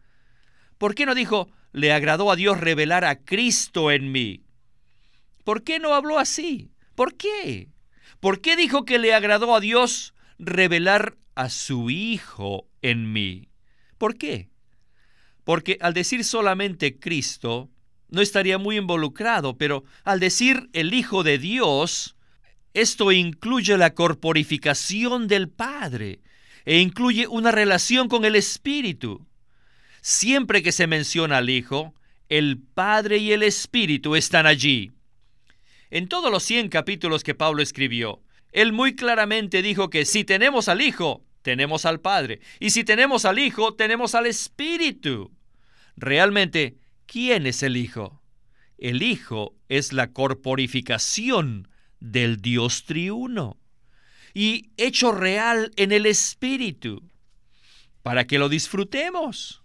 ¿Por 0.77 0.95
qué 0.95 1.05
no 1.05 1.15
dijo, 1.15 1.49
le 1.73 1.91
agradó 1.91 2.31
a 2.31 2.37
Dios 2.37 2.61
revelar 2.61 3.03
a 3.03 3.17
Cristo 3.17 3.91
en 3.91 4.13
mí? 4.13 4.45
¿Por 5.43 5.65
qué 5.65 5.79
no 5.79 5.95
habló 5.95 6.19
así? 6.19 6.71
¿Por 6.95 7.17
qué? 7.17 7.67
¿Por 8.21 8.39
qué 8.39 8.55
dijo 8.55 8.85
que 8.85 8.99
le 8.99 9.13
agradó 9.13 9.53
a 9.53 9.59
Dios 9.59 10.13
revelar 10.39 11.17
a 11.35 11.49
su 11.49 11.89
Hijo 11.89 12.69
en 12.81 13.11
mí? 13.11 13.49
¿Por 13.97 14.17
qué? 14.17 14.52
Porque 15.43 15.77
al 15.81 15.93
decir 15.93 16.23
solamente 16.23 16.99
Cristo, 16.99 17.69
no 18.09 18.21
estaría 18.21 18.57
muy 18.57 18.77
involucrado, 18.77 19.57
pero 19.57 19.83
al 20.03 20.19
decir 20.19 20.69
el 20.73 20.93
Hijo 20.93 21.23
de 21.23 21.37
Dios, 21.37 22.15
esto 22.73 23.11
incluye 23.11 23.77
la 23.77 23.93
corporificación 23.93 25.27
del 25.27 25.49
Padre 25.49 26.21
e 26.65 26.79
incluye 26.79 27.27
una 27.27 27.51
relación 27.51 28.07
con 28.07 28.25
el 28.25 28.35
Espíritu. 28.35 29.25
Siempre 30.01 30.63
que 30.63 30.71
se 30.71 30.87
menciona 30.87 31.37
al 31.37 31.49
Hijo, 31.49 31.93
el 32.29 32.57
Padre 32.57 33.17
y 33.17 33.31
el 33.31 33.43
Espíritu 33.43 34.15
están 34.15 34.45
allí. 34.45 34.91
En 35.89 36.07
todos 36.07 36.31
los 36.31 36.43
100 36.43 36.69
capítulos 36.69 37.23
que 37.23 37.35
Pablo 37.35 37.61
escribió, 37.61 38.21
él 38.51 38.73
muy 38.73 38.95
claramente 38.95 39.61
dijo 39.61 39.89
que 39.89 40.05
si 40.05 40.23
tenemos 40.23 40.67
al 40.67 40.81
Hijo, 40.81 41.23
tenemos 41.43 41.85
al 41.85 41.99
Padre. 41.99 42.41
Y 42.59 42.71
si 42.71 42.83
tenemos 42.83 43.25
al 43.25 43.37
Hijo, 43.37 43.75
tenemos 43.75 44.15
al 44.15 44.25
Espíritu. 44.25 45.31
Realmente, 45.95 46.77
¿Quién 47.05 47.45
es 47.45 47.63
el 47.63 47.77
Hijo? 47.77 48.23
El 48.77 49.03
Hijo 49.03 49.55
es 49.69 49.93
la 49.93 50.11
corporificación 50.11 51.67
del 51.99 52.41
Dios 52.41 52.85
triuno 52.85 53.59
y 54.33 54.71
hecho 54.77 55.11
real 55.11 55.71
en 55.75 55.91
el 55.91 56.07
Espíritu, 56.07 57.03
para 58.01 58.25
que 58.25 58.39
lo 58.39 58.49
disfrutemos. 58.49 59.61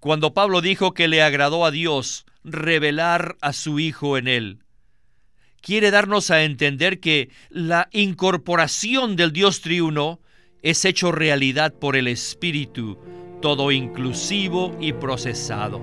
Cuando 0.00 0.34
Pablo 0.34 0.62
dijo 0.62 0.94
que 0.94 1.06
le 1.06 1.22
agradó 1.22 1.64
a 1.64 1.70
Dios 1.70 2.26
revelar 2.42 3.36
a 3.40 3.52
su 3.52 3.78
Hijo 3.78 4.18
en 4.18 4.26
él, 4.26 4.64
quiere 5.60 5.92
darnos 5.92 6.32
a 6.32 6.42
entender 6.42 6.98
que 6.98 7.30
la 7.50 7.88
incorporación 7.92 9.14
del 9.14 9.32
Dios 9.32 9.60
triuno 9.60 10.20
es 10.62 10.84
hecho 10.84 11.12
realidad 11.12 11.72
por 11.72 11.96
el 11.96 12.06
Espíritu, 12.06 12.98
todo 13.40 13.72
inclusivo 13.72 14.76
y 14.80 14.92
procesado. 14.92 15.80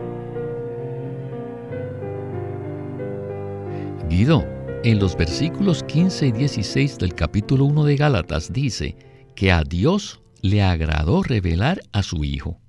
Guido, 4.10 4.46
en 4.84 5.00
los 5.00 5.18
versículos 5.18 5.84
15 5.84 6.28
y 6.28 6.32
16 6.32 6.98
del 7.00 7.16
capítulo 7.16 7.66
1 7.66 7.86
de 7.86 7.96
Gálatas 7.98 8.54
dice 8.54 8.96
que 9.36 9.52
a 9.52 9.64
Dios 9.64 10.22
le 10.42 10.62
agradó 10.62 11.24
revelar 11.24 11.82
a 11.92 12.04
su 12.04 12.24
Hijo. 12.24 12.60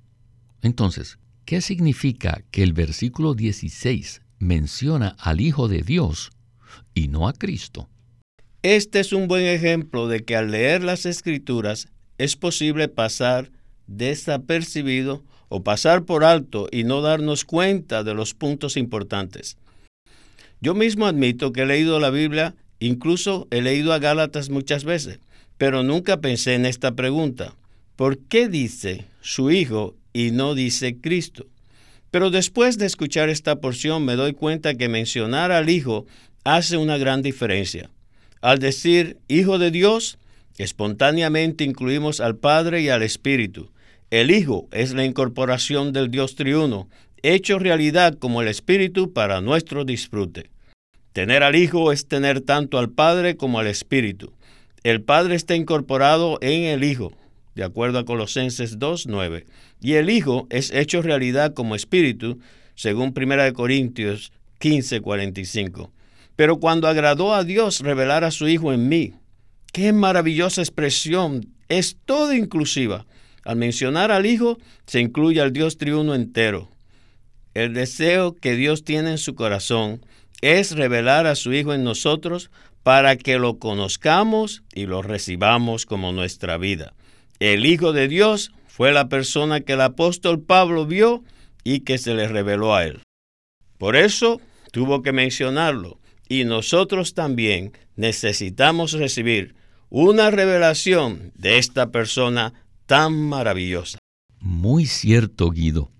Entonces, 0.61 1.19
¿qué 1.45 1.61
significa 1.61 2.43
que 2.51 2.63
el 2.63 2.73
versículo 2.73 3.35
16 3.35 4.21
menciona 4.39 5.15
al 5.19 5.39
Hijo 5.39 5.67
de 5.67 5.83
Dios 5.83 6.31
y 6.93 7.07
no 7.07 7.27
a 7.27 7.33
Cristo? 7.33 7.87
Este 8.63 8.99
es 8.99 9.13
un 9.13 9.27
buen 9.27 9.45
ejemplo 9.45 10.07
de 10.07 10.25
que 10.25 10.35
al 10.35 10.51
leer 10.51 10.83
las 10.83 11.05
escrituras 11.05 11.87
es 12.19 12.35
posible 12.35 12.87
pasar 12.87 13.49
desapercibido 13.87 15.23
o 15.47 15.63
pasar 15.63 16.03
por 16.03 16.23
alto 16.23 16.67
y 16.71 16.83
no 16.83 17.01
darnos 17.01 17.43
cuenta 17.43 18.03
de 18.03 18.13
los 18.13 18.35
puntos 18.35 18.77
importantes. 18.77 19.57
Yo 20.61 20.75
mismo 20.75 21.07
admito 21.07 21.51
que 21.51 21.61
he 21.61 21.65
leído 21.65 21.99
la 21.99 22.11
Biblia, 22.11 22.53
incluso 22.79 23.47
he 23.49 23.61
leído 23.61 23.93
a 23.93 23.99
Gálatas 23.99 24.49
muchas 24.49 24.83
veces, 24.83 25.19
pero 25.57 25.81
nunca 25.81 26.21
pensé 26.21 26.53
en 26.53 26.65
esta 26.65 26.91
pregunta. 26.91 27.55
¿Por 27.95 28.19
qué 28.19 28.47
dice 28.47 29.05
su 29.21 29.49
Hijo 29.49 29.95
y 30.13 30.31
no 30.31 30.53
dice 30.53 30.97
Cristo? 30.99 31.47
Pero 32.11 32.29
después 32.29 32.77
de 32.77 32.85
escuchar 32.85 33.29
esta 33.29 33.55
porción 33.57 34.03
me 34.03 34.15
doy 34.15 34.33
cuenta 34.33 34.75
que 34.75 34.89
mencionar 34.89 35.51
al 35.51 35.69
Hijo 35.69 36.05
hace 36.43 36.77
una 36.77 36.97
gran 36.97 37.21
diferencia. 37.21 37.89
Al 38.41 38.59
decir 38.59 39.17
Hijo 39.27 39.57
de 39.57 39.71
Dios, 39.71 40.17
espontáneamente 40.59 41.63
incluimos 41.63 42.19
al 42.19 42.35
Padre 42.35 42.81
y 42.81 42.89
al 42.89 43.01
Espíritu. 43.01 43.71
El 44.11 44.29
Hijo 44.29 44.67
es 44.71 44.93
la 44.93 45.05
incorporación 45.05 45.93
del 45.93 46.11
Dios 46.11 46.35
triuno 46.35 46.87
hecho 47.23 47.59
realidad 47.59 48.15
como 48.17 48.41
el 48.41 48.47
Espíritu 48.47 49.13
para 49.13 49.41
nuestro 49.41 49.85
disfrute. 49.85 50.49
Tener 51.13 51.43
al 51.43 51.55
Hijo 51.55 51.91
es 51.91 52.07
tener 52.07 52.41
tanto 52.41 52.77
al 52.77 52.89
Padre 52.89 53.35
como 53.35 53.59
al 53.59 53.67
Espíritu. 53.67 54.33
El 54.83 55.01
Padre 55.01 55.35
está 55.35 55.55
incorporado 55.55 56.37
en 56.41 56.63
el 56.63 56.83
Hijo, 56.83 57.13
de 57.55 57.63
acuerdo 57.63 57.99
a 57.99 58.05
Colosenses 58.05 58.79
2.9, 58.79 59.45
y 59.81 59.93
el 59.93 60.09
Hijo 60.09 60.47
es 60.49 60.71
hecho 60.71 61.01
realidad 61.01 61.53
como 61.53 61.75
Espíritu, 61.75 62.39
según 62.75 63.13
1 63.15 63.53
Corintios 63.53 64.31
15.45. 64.61 65.89
Pero 66.35 66.59
cuando 66.59 66.87
agradó 66.87 67.33
a 67.33 67.43
Dios 67.43 67.81
revelar 67.81 68.23
a 68.23 68.31
su 68.31 68.47
Hijo 68.47 68.71
en 68.71 68.87
mí, 68.87 69.13
qué 69.71 69.93
maravillosa 69.93 70.61
expresión, 70.61 71.53
es 71.67 71.97
todo 72.05 72.33
inclusiva. 72.33 73.05
Al 73.43 73.55
mencionar 73.55 74.11
al 74.11 74.25
Hijo, 74.25 74.57
se 74.85 74.99
incluye 74.99 75.41
al 75.41 75.53
Dios 75.53 75.77
triuno 75.77 76.15
entero. 76.15 76.69
El 77.53 77.73
deseo 77.73 78.35
que 78.35 78.55
Dios 78.55 78.83
tiene 78.83 79.11
en 79.11 79.17
su 79.17 79.35
corazón 79.35 80.05
es 80.41 80.71
revelar 80.71 81.27
a 81.27 81.35
su 81.35 81.53
Hijo 81.53 81.73
en 81.73 81.83
nosotros 81.83 82.51
para 82.83 83.17
que 83.17 83.39
lo 83.39 83.59
conozcamos 83.59 84.63
y 84.73 84.85
lo 84.85 85.01
recibamos 85.01 85.85
como 85.85 86.11
nuestra 86.11 86.57
vida. 86.57 86.93
El 87.39 87.65
Hijo 87.65 87.93
de 87.93 88.07
Dios 88.07 88.51
fue 88.67 88.91
la 88.91 89.09
persona 89.09 89.61
que 89.61 89.73
el 89.73 89.81
apóstol 89.81 90.41
Pablo 90.41 90.85
vio 90.85 91.23
y 91.63 91.81
que 91.81 91.97
se 91.97 92.13
le 92.13 92.27
reveló 92.27 92.75
a 92.75 92.85
él. 92.85 93.01
Por 93.77 93.95
eso 93.95 94.39
tuvo 94.71 95.01
que 95.01 95.11
mencionarlo 95.11 95.99
y 96.27 96.43
nosotros 96.45 97.13
también 97.13 97.73
necesitamos 97.95 98.93
recibir 98.93 99.55
una 99.89 100.29
revelación 100.29 101.31
de 101.35 101.57
esta 101.57 101.91
persona 101.91 102.53
tan 102.85 103.13
maravillosa. 103.13 103.97
Muy 104.39 104.85
cierto, 104.85 105.49
Guido. 105.51 105.91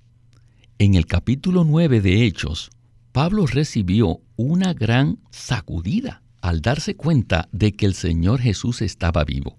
En 0.77 0.95
el 0.95 1.05
capítulo 1.05 1.63
9 1.63 1.99
de 2.01 2.25
Hechos, 2.25 2.69
Pablo 3.11 3.47
recibió 3.47 4.21
una 4.35 4.73
gran 4.73 5.19
sacudida 5.31 6.21
al 6.41 6.61
darse 6.61 6.95
cuenta 6.95 7.49
de 7.51 7.73
que 7.73 7.85
el 7.85 7.95
Señor 7.95 8.39
Jesús 8.39 8.81
estaba 8.81 9.25
vivo. 9.25 9.57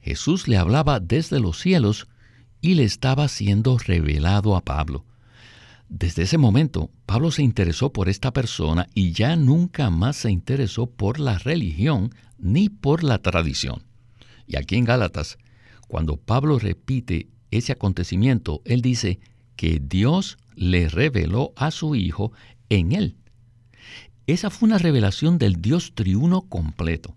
Jesús 0.00 0.48
le 0.48 0.56
hablaba 0.56 1.00
desde 1.00 1.40
los 1.40 1.58
cielos 1.58 2.06
y 2.60 2.74
le 2.74 2.84
estaba 2.84 3.28
siendo 3.28 3.76
revelado 3.76 4.56
a 4.56 4.62
Pablo. 4.62 5.04
Desde 5.88 6.22
ese 6.22 6.38
momento, 6.38 6.90
Pablo 7.06 7.30
se 7.30 7.42
interesó 7.42 7.92
por 7.92 8.08
esta 8.08 8.32
persona 8.32 8.88
y 8.94 9.12
ya 9.12 9.36
nunca 9.36 9.90
más 9.90 10.16
se 10.16 10.30
interesó 10.30 10.86
por 10.86 11.20
la 11.20 11.38
religión 11.38 12.14
ni 12.38 12.68
por 12.68 13.04
la 13.04 13.18
tradición. 13.18 13.82
Y 14.46 14.56
aquí 14.56 14.76
en 14.76 14.84
Gálatas, 14.84 15.38
cuando 15.88 16.16
Pablo 16.16 16.58
repite 16.58 17.28
ese 17.50 17.72
acontecimiento, 17.72 18.62
él 18.64 18.82
dice 18.82 19.20
que 19.56 19.80
Dios 19.80 20.38
le 20.56 20.88
reveló 20.88 21.52
a 21.56 21.70
su 21.70 21.94
Hijo 21.94 22.32
en 22.68 22.92
él. 22.92 23.16
Esa 24.26 24.50
fue 24.50 24.66
una 24.66 24.78
revelación 24.78 25.38
del 25.38 25.60
Dios 25.60 25.92
triuno 25.94 26.42
completo. 26.42 27.14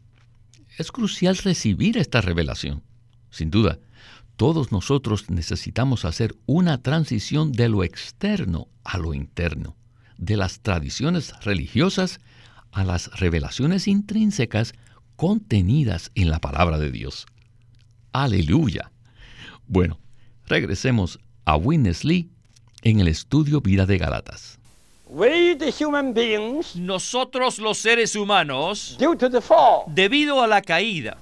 Es 0.77 0.91
crucial 0.91 1.37
recibir 1.37 1.97
esta 1.97 2.21
revelación. 2.21 2.83
Sin 3.31 3.49
duda, 3.49 3.79
todos 4.37 4.71
nosotros 4.71 5.29
necesitamos 5.29 6.05
hacer 6.05 6.35
una 6.45 6.81
transición 6.81 7.51
de 7.51 7.69
lo 7.69 7.83
externo 7.83 8.67
a 8.83 8.99
lo 8.99 9.13
interno, 9.13 9.75
de 10.17 10.37
las 10.37 10.61
tradiciones 10.61 11.33
religiosas 11.41 12.19
a 12.71 12.83
las 12.83 13.19
revelaciones 13.19 13.87
intrínsecas 13.87 14.73
contenidas 15.15 16.11
en 16.13 16.29
la 16.29 16.39
palabra 16.39 16.77
de 16.77 16.91
Dios. 16.91 17.25
Aleluya. 18.13 18.91
Bueno, 19.67 19.99
regresemos 20.45 21.19
a 21.45 21.57
Witness 21.57 22.05
Lee 22.05 22.29
en 22.83 22.99
el 22.99 23.07
estudio 23.07 23.61
Vida 23.61 23.87
de 23.87 23.97
Galatas. 23.97 24.56
Nosotros 26.75 27.59
los 27.59 27.77
seres 27.77 28.15
humanos, 28.15 28.97
debido 29.87 30.41
a 30.41 30.47
la 30.47 30.61
caída, 30.61 31.17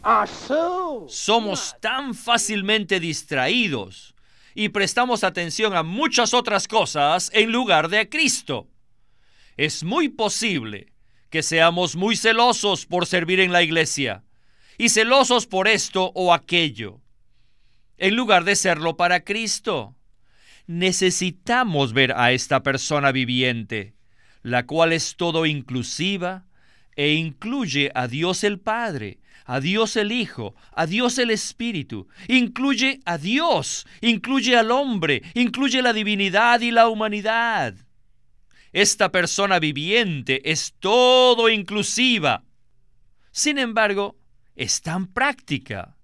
somos 1.08 1.75
tan 1.80 2.15
fácilmente 2.15 3.00
distraídos 3.00 4.15
y 4.56 4.70
prestamos 4.70 5.24
atención 5.24 5.75
a 5.75 5.84
muchas 5.84 6.34
otras 6.34 6.68
cosas 6.68 7.30
en 7.34 7.51
lugar 7.51 7.89
de 7.89 8.00
a 8.00 8.10
Cristo. 8.10 8.68
Es 9.56 9.84
muy 9.84 10.10
posible 10.10 10.92
que 11.30 11.44
seamos 11.44 11.96
muy 11.96 12.15
celosos 12.15 12.86
por 12.88 13.06
servir 13.06 13.39
en 13.39 13.51
la 13.51 13.62
iglesia 13.62 14.24
y 14.80 14.89
celosos 14.89 15.46
por 15.46 15.68
esto 15.68 16.12
o 16.15 16.34
aquello, 16.34 17.01
en 17.98 18.15
lugar 18.15 18.46
de 18.46 18.56
serlo 18.56 18.98
para 18.98 19.24
Cristo 19.24 19.96
necesitamos 20.67 21.93
ver 21.93 22.13
a 22.15 22.31
esta 22.31 22.63
persona 22.63 23.12
viviente, 23.12 23.95
la 24.41 24.65
cual 24.65 24.93
es 24.93 25.15
todo 25.15 25.45
inclusiva 25.45 26.46
e 26.96 27.13
incluye 27.13 27.92
a 27.94 28.07
Dios 28.07 28.44
el 28.44 28.59
Padre, 28.59 29.20
a 29.46 29.59
Dios 29.59 29.96
el 29.96 30.11
Hijo, 30.11 30.55
a 30.72 30.85
Dios 30.85 31.18
el 31.18 31.29
Espíritu, 31.29 32.07
incluye 32.27 33.00
a 33.05 33.18
Dios, 33.18 33.85
incluye 34.01 34.55
al 34.57 34.72
hombre, 34.72 35.22
incluye 35.33 35.81
la 35.81 35.94
divinidad 35.94 36.61
y 36.61 36.72
la 36.72 36.87
humanidad. 36.87 37.75
Esta 38.72 39.11
persona 39.11 39.59
viviente 39.59 40.51
es 40.51 40.74
todo 40.79 41.50
inclusiva. 41.50 42.44
Sin 43.31 43.57
embargo, 43.57 44.18
es 44.55 44.81
tan 44.81 45.07
práctica. 45.07 45.96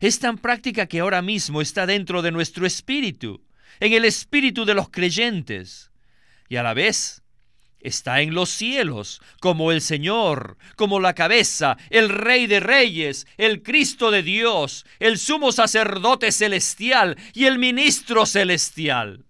Es 0.00 0.18
tan 0.18 0.36
práctica 0.36 0.86
que 0.86 1.00
ahora 1.00 1.22
mismo 1.22 1.62
está 1.62 1.86
dentro 1.86 2.20
de 2.20 2.32
nuestro 2.32 2.66
espíritu 2.66 3.45
en 3.80 3.92
el 3.92 4.04
espíritu 4.04 4.64
de 4.64 4.74
los 4.74 4.90
creyentes 4.90 5.90
y 6.48 6.56
a 6.56 6.62
la 6.62 6.74
vez 6.74 7.22
está 7.80 8.20
en 8.20 8.34
los 8.34 8.50
cielos 8.50 9.20
como 9.40 9.70
el 9.70 9.80
Señor, 9.80 10.58
como 10.76 10.98
la 10.98 11.14
cabeza, 11.14 11.76
el 11.90 12.08
Rey 12.08 12.46
de 12.46 12.60
Reyes, 12.60 13.26
el 13.36 13.62
Cristo 13.62 14.10
de 14.10 14.22
Dios, 14.22 14.84
el 14.98 15.18
sumo 15.18 15.52
sacerdote 15.52 16.32
celestial 16.32 17.16
y 17.32 17.44
el 17.44 17.58
ministro 17.58 18.26
celestial. 18.26 19.24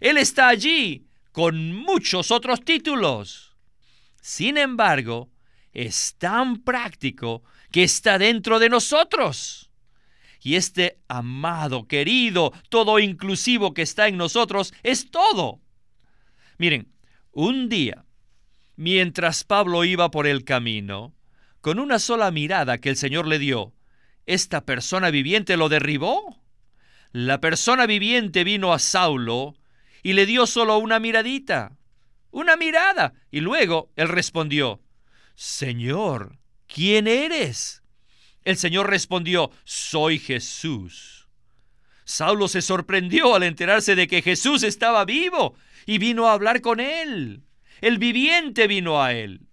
Él 0.00 0.18
está 0.18 0.48
allí 0.48 1.06
con 1.32 1.74
muchos 1.74 2.30
otros 2.30 2.64
títulos. 2.64 3.56
Sin 4.20 4.58
embargo, 4.58 5.30
es 5.72 6.14
tan 6.18 6.62
práctico 6.62 7.42
que 7.70 7.84
está 7.84 8.18
dentro 8.18 8.58
de 8.58 8.68
nosotros. 8.68 9.65
Y 10.46 10.54
este 10.54 11.00
amado, 11.08 11.88
querido, 11.88 12.52
todo 12.68 13.00
inclusivo 13.00 13.74
que 13.74 13.82
está 13.82 14.06
en 14.06 14.16
nosotros 14.16 14.72
es 14.84 15.10
todo. 15.10 15.60
Miren, 16.56 16.92
un 17.32 17.68
día, 17.68 18.04
mientras 18.76 19.42
Pablo 19.42 19.82
iba 19.82 20.12
por 20.12 20.24
el 20.28 20.44
camino, 20.44 21.16
con 21.60 21.80
una 21.80 21.98
sola 21.98 22.30
mirada 22.30 22.78
que 22.78 22.90
el 22.90 22.96
Señor 22.96 23.26
le 23.26 23.40
dio, 23.40 23.74
esta 24.24 24.64
persona 24.64 25.10
viviente 25.10 25.56
lo 25.56 25.68
derribó. 25.68 26.40
La 27.10 27.40
persona 27.40 27.86
viviente 27.86 28.44
vino 28.44 28.72
a 28.72 28.78
Saulo 28.78 29.56
y 30.04 30.12
le 30.12 30.26
dio 30.26 30.46
solo 30.46 30.78
una 30.78 31.00
miradita, 31.00 31.76
una 32.30 32.56
mirada, 32.56 33.14
y 33.32 33.40
luego 33.40 33.90
él 33.96 34.06
respondió, 34.06 34.80
Señor, 35.34 36.38
¿quién 36.68 37.08
eres? 37.08 37.82
El 38.46 38.56
Señor 38.56 38.88
respondió, 38.88 39.50
soy 39.64 40.20
Jesús. 40.20 41.26
Saulo 42.04 42.46
se 42.46 42.62
sorprendió 42.62 43.34
al 43.34 43.42
enterarse 43.42 43.96
de 43.96 44.06
que 44.06 44.22
Jesús 44.22 44.62
estaba 44.62 45.04
vivo 45.04 45.56
y 45.84 45.98
vino 45.98 46.28
a 46.28 46.32
hablar 46.32 46.60
con 46.60 46.78
él. 46.78 47.42
El 47.80 47.98
viviente 47.98 48.68
vino 48.68 49.02
a 49.02 49.14
él. 49.14 49.48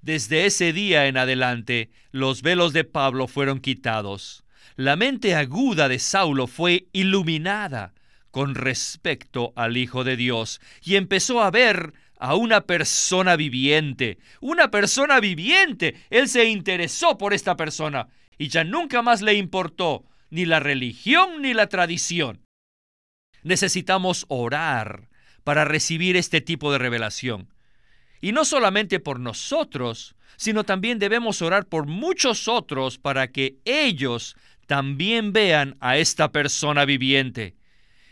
Desde 0.00 0.46
ese 0.46 0.72
día 0.72 1.08
en 1.08 1.16
adelante, 1.16 1.90
los 2.12 2.42
velos 2.42 2.72
de 2.72 2.84
Pablo 2.84 3.26
fueron 3.26 3.58
quitados. 3.58 4.44
La 4.76 4.94
mente 4.94 5.34
aguda 5.34 5.88
de 5.88 5.98
Saulo 5.98 6.46
fue 6.46 6.86
iluminada 6.92 7.94
con 8.30 8.54
respecto 8.54 9.52
al 9.56 9.76
Hijo 9.76 10.04
de 10.04 10.16
Dios 10.16 10.60
y 10.84 10.94
empezó 10.94 11.42
a 11.42 11.50
ver 11.50 11.94
a 12.24 12.36
una 12.36 12.62
persona 12.62 13.36
viviente, 13.36 14.16
una 14.40 14.70
persona 14.70 15.20
viviente. 15.20 15.94
Él 16.08 16.26
se 16.26 16.46
interesó 16.46 17.18
por 17.18 17.34
esta 17.34 17.54
persona 17.54 18.08
y 18.38 18.48
ya 18.48 18.64
nunca 18.64 19.02
más 19.02 19.20
le 19.20 19.34
importó 19.34 20.06
ni 20.30 20.46
la 20.46 20.58
religión 20.58 21.42
ni 21.42 21.52
la 21.52 21.66
tradición. 21.66 22.40
Necesitamos 23.42 24.24
orar 24.28 25.10
para 25.44 25.66
recibir 25.66 26.16
este 26.16 26.40
tipo 26.40 26.72
de 26.72 26.78
revelación. 26.78 27.52
Y 28.22 28.32
no 28.32 28.46
solamente 28.46 29.00
por 29.00 29.20
nosotros, 29.20 30.16
sino 30.38 30.64
también 30.64 30.98
debemos 30.98 31.42
orar 31.42 31.66
por 31.66 31.86
muchos 31.86 32.48
otros 32.48 32.96
para 32.96 33.32
que 33.32 33.58
ellos 33.66 34.34
también 34.66 35.34
vean 35.34 35.76
a 35.80 35.98
esta 35.98 36.32
persona 36.32 36.86
viviente. 36.86 37.54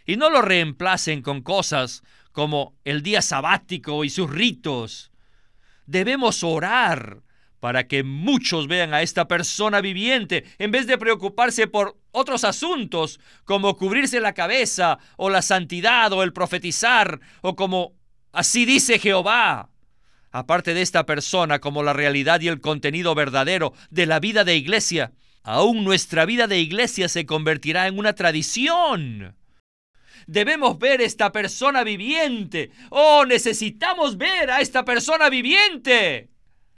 Y 0.05 0.17
no 0.17 0.29
lo 0.29 0.43
reemplacen 0.43 1.23
con 1.23 1.41
cosas 1.41 2.03
como 2.33 2.75
el 2.85 3.03
día 3.03 3.23
sabático 3.23 4.05
y 4.05 4.11
sus 4.11 4.31
ritos. 4.31 5.13
Debemos 5.87 6.43
orar 6.43 7.23
para 7.61 7.87
que 7.87 8.03
muchos 8.03 8.67
vean 8.67 8.93
a 8.93 9.03
esta 9.03 9.29
persona 9.29 9.81
viviente 9.81 10.45
en 10.59 10.73
vez 10.73 10.89
de 10.89 10.99
preocuparse 10.99 11.69
por 11.69 11.97
otros 12.11 12.43
asuntos 12.43 13.21
como 13.45 13.77
cubrirse 13.77 14.21
la 14.21 14.35
cabeza 14.35 14.99
o 15.17 15.31
la 15.31 15.43
santidad 15.43 16.13
o 16.13 16.25
el 16.25 16.33
profetizar 16.33 17.21
o 17.41 17.55
como 17.55 17.93
así 18.33 18.65
dice 18.65 18.99
Jehová. 18.99 19.69
Aparte 20.33 20.75
de 20.75 20.83
esta 20.83 21.07
persona 21.07 21.61
como 21.61 21.83
la 21.83 21.93
realidad 21.93 22.41
y 22.41 22.49
el 22.49 22.61
contenido 22.61 23.15
verdadero 23.15 23.75
de 23.91 24.07
la 24.07 24.19
vida 24.19 24.43
de 24.43 24.57
iglesia, 24.57 25.13
aún 25.45 25.85
nuestra 25.85 26.25
vida 26.25 26.47
de 26.49 26.59
iglesia 26.59 27.09
se 27.09 27.27
convertirá 27.27 27.87
en 27.87 27.99
una 27.99 28.15
tradición. 28.15 29.37
Debemos 30.33 30.79
ver 30.79 31.03
esta 31.03 31.31
persona 31.31 31.85
viviente. 31.85 32.71
Oh, 32.89 33.27
necesitamos 33.27 34.17
ver 34.17 34.51
a 34.51 34.63
esta 34.63 34.83
persona 34.83 35.29
viviente. 35.29 36.31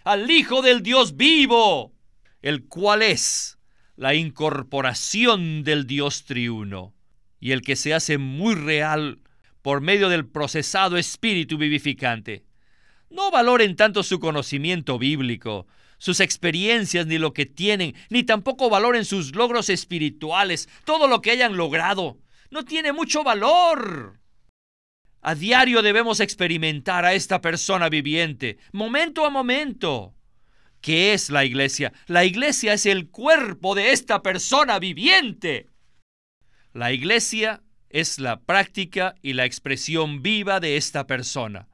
Al 0.03 0.29
Hijo 0.29 0.61
del 0.61 0.83
Dios 0.83 1.17
vivo, 1.17 1.95
el 2.43 2.64
cual 2.64 3.03
es 3.03 3.57
la 3.95 4.14
incorporación 4.14 5.62
del 5.62 5.87
Dios 5.87 6.25
triuno 6.25 6.95
y 7.38 7.53
el 7.53 7.62
que 7.62 7.77
se 7.77 7.95
hace 7.95 8.19
muy 8.19 8.57
real 8.57 9.21
por 9.62 9.81
medio 9.81 10.09
del 10.09 10.27
procesado 10.27 10.97
espíritu 10.97 11.57
vivificante. 11.57 12.45
No 13.09 13.31
valoren 13.31 13.77
tanto 13.77 14.03
su 14.03 14.19
conocimiento 14.19 14.99
bíblico, 14.99 15.69
sus 15.99 16.19
experiencias, 16.19 17.07
ni 17.07 17.19
lo 17.19 17.33
que 17.33 17.47
tienen, 17.47 17.95
ni 18.11 18.25
tampoco 18.25 18.69
valoren 18.69 19.05
sus 19.05 19.37
logros 19.37 19.71
espirituales, 19.71 20.69
todo 20.85 21.07
lo 21.07 21.23
que 21.23 21.31
hayan 21.31 21.57
logrado. 21.57 22.19
No 22.55 22.64
tiene 22.64 22.93
mucho 22.93 23.25
valor. 23.25 24.21
A 25.23 25.35
diario 25.35 25.83
debemos 25.83 26.21
experimentar 26.21 27.05
a 27.05 27.12
esta 27.12 27.40
persona 27.40 27.88
viviente, 27.88 28.59
momento 28.71 29.27
a 29.27 29.31
momento. 29.31 30.14
¿Qué 30.81 31.14
es 31.14 31.31
la 31.31 31.45
iglesia? 31.45 31.93
La 32.07 32.25
iglesia 32.25 32.75
es 32.75 32.87
el 32.87 33.11
cuerpo 33.11 33.75
de 33.75 33.90
esta 33.90 34.23
persona 34.23 34.79
viviente. 34.79 35.69
La 36.73 36.93
iglesia 36.93 37.64
es 37.90 38.21
la 38.21 38.40
práctica 38.40 39.17
y 39.21 39.33
la 39.33 39.47
expresión 39.47 40.23
viva 40.23 40.61
de 40.61 40.77
esta 40.77 41.09
persona. 41.09 41.67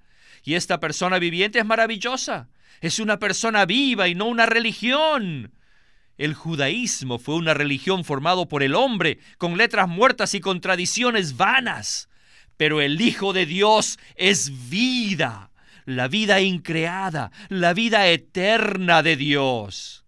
Y 0.43 0.55
esta 0.55 0.81
persona 0.81 1.19
viviente 1.19 1.59
es 1.59 1.66
maravillosa. 1.66 2.49
Es 2.81 3.01
una 3.01 3.19
persona 3.19 3.66
viva 3.66 4.09
y 4.09 4.14
no 4.14 4.29
una 4.29 4.47
religión. 4.47 5.53
El 6.21 6.35
judaísmo 6.35 7.19
fue 7.19 7.37
una 7.37 7.55
religión 7.55 8.05
formado 8.05 8.47
por 8.47 8.63
el 8.63 8.75
hombre, 8.75 9.19
con 9.39 9.57
letras 9.57 9.89
muertas 9.89 10.35
y 10.35 10.41
con 10.41 10.61
tradiciones 10.61 11.39
vanas. 11.39 12.11
Pero 12.59 12.83
el 12.83 13.01
Hijo 13.01 13.33
de 13.33 13.47
Dios 13.47 13.99
es 14.17 14.69
vida 14.69 15.51
la 15.87 16.07
vida 16.07 16.41
increada, 16.41 17.33
la 17.49 17.75
vida 17.75 18.07
eterna 18.07 19.03
de 19.03 19.17
Dios, 19.17 20.05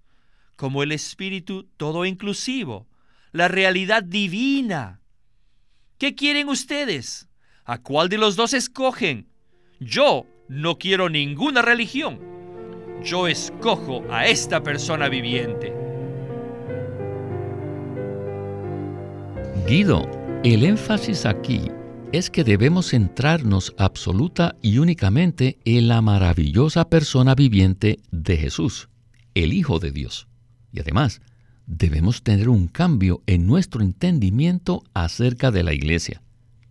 como 0.54 0.82
el 0.82 0.92
Espíritu 0.92 1.68
todo 1.76 2.04
inclusivo, 2.04 2.86
la 3.32 3.48
realidad 3.48 4.04
divina. 4.04 5.00
¿Qué 5.98 6.14
quieren 6.14 6.48
ustedes? 6.48 7.28
¿A 7.64 7.78
cuál 7.78 8.08
de 8.08 8.18
los 8.18 8.36
dos 8.36 8.52
escogen? 8.52 9.28
Yo 9.80 10.26
no 10.48 10.78
quiero 10.78 11.08
ninguna 11.08 11.62
religión. 11.62 12.20
Yo 13.02 13.26
escojo 13.26 14.04
a 14.10 14.26
esta 14.26 14.62
persona 14.62 15.08
viviente. 15.08 15.81
Guido, 19.66 20.10
el 20.42 20.64
énfasis 20.64 21.24
aquí 21.24 21.70
es 22.10 22.30
que 22.30 22.42
debemos 22.42 22.90
centrarnos 22.90 23.74
absoluta 23.78 24.56
y 24.60 24.78
únicamente 24.78 25.58
en 25.64 25.86
la 25.86 26.02
maravillosa 26.02 26.88
persona 26.90 27.36
viviente 27.36 28.00
de 28.10 28.36
Jesús, 28.36 28.88
el 29.34 29.52
Hijo 29.52 29.78
de 29.78 29.92
Dios. 29.92 30.26
Y 30.72 30.80
además, 30.80 31.20
debemos 31.66 32.24
tener 32.24 32.48
un 32.48 32.66
cambio 32.66 33.22
en 33.26 33.46
nuestro 33.46 33.82
entendimiento 33.82 34.82
acerca 34.94 35.52
de 35.52 35.62
la 35.62 35.72
Iglesia. 35.72 36.22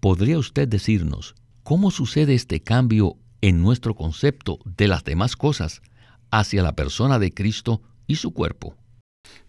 ¿Podría 0.01 0.37
usted 0.37 0.67
decirnos 0.67 1.35
cómo 1.63 1.91
sucede 1.91 2.33
este 2.33 2.59
cambio 2.59 3.15
en 3.39 3.61
nuestro 3.61 3.95
concepto 3.95 4.59
de 4.65 4.89
las 4.89 5.05
demás 5.05 5.37
cosas 5.37 5.81
hacia 6.29 6.61
la 6.61 6.75
persona 6.75 7.19
de 7.19 7.33
Cristo 7.33 7.81
y 8.05 8.15
su 8.15 8.31
cuerpo? 8.31 8.75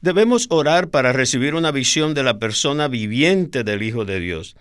Debemos 0.02 0.48
orar 0.50 0.90
para 0.90 1.12
recibir 1.12 1.54
una 1.54 1.70
visión 1.70 2.12
de 2.12 2.24
la 2.24 2.40
persona 2.40 2.88
viviente 2.88 3.62
del 3.62 3.84
Hijo 3.84 4.04
de 4.04 4.18
Dios. 4.18 4.56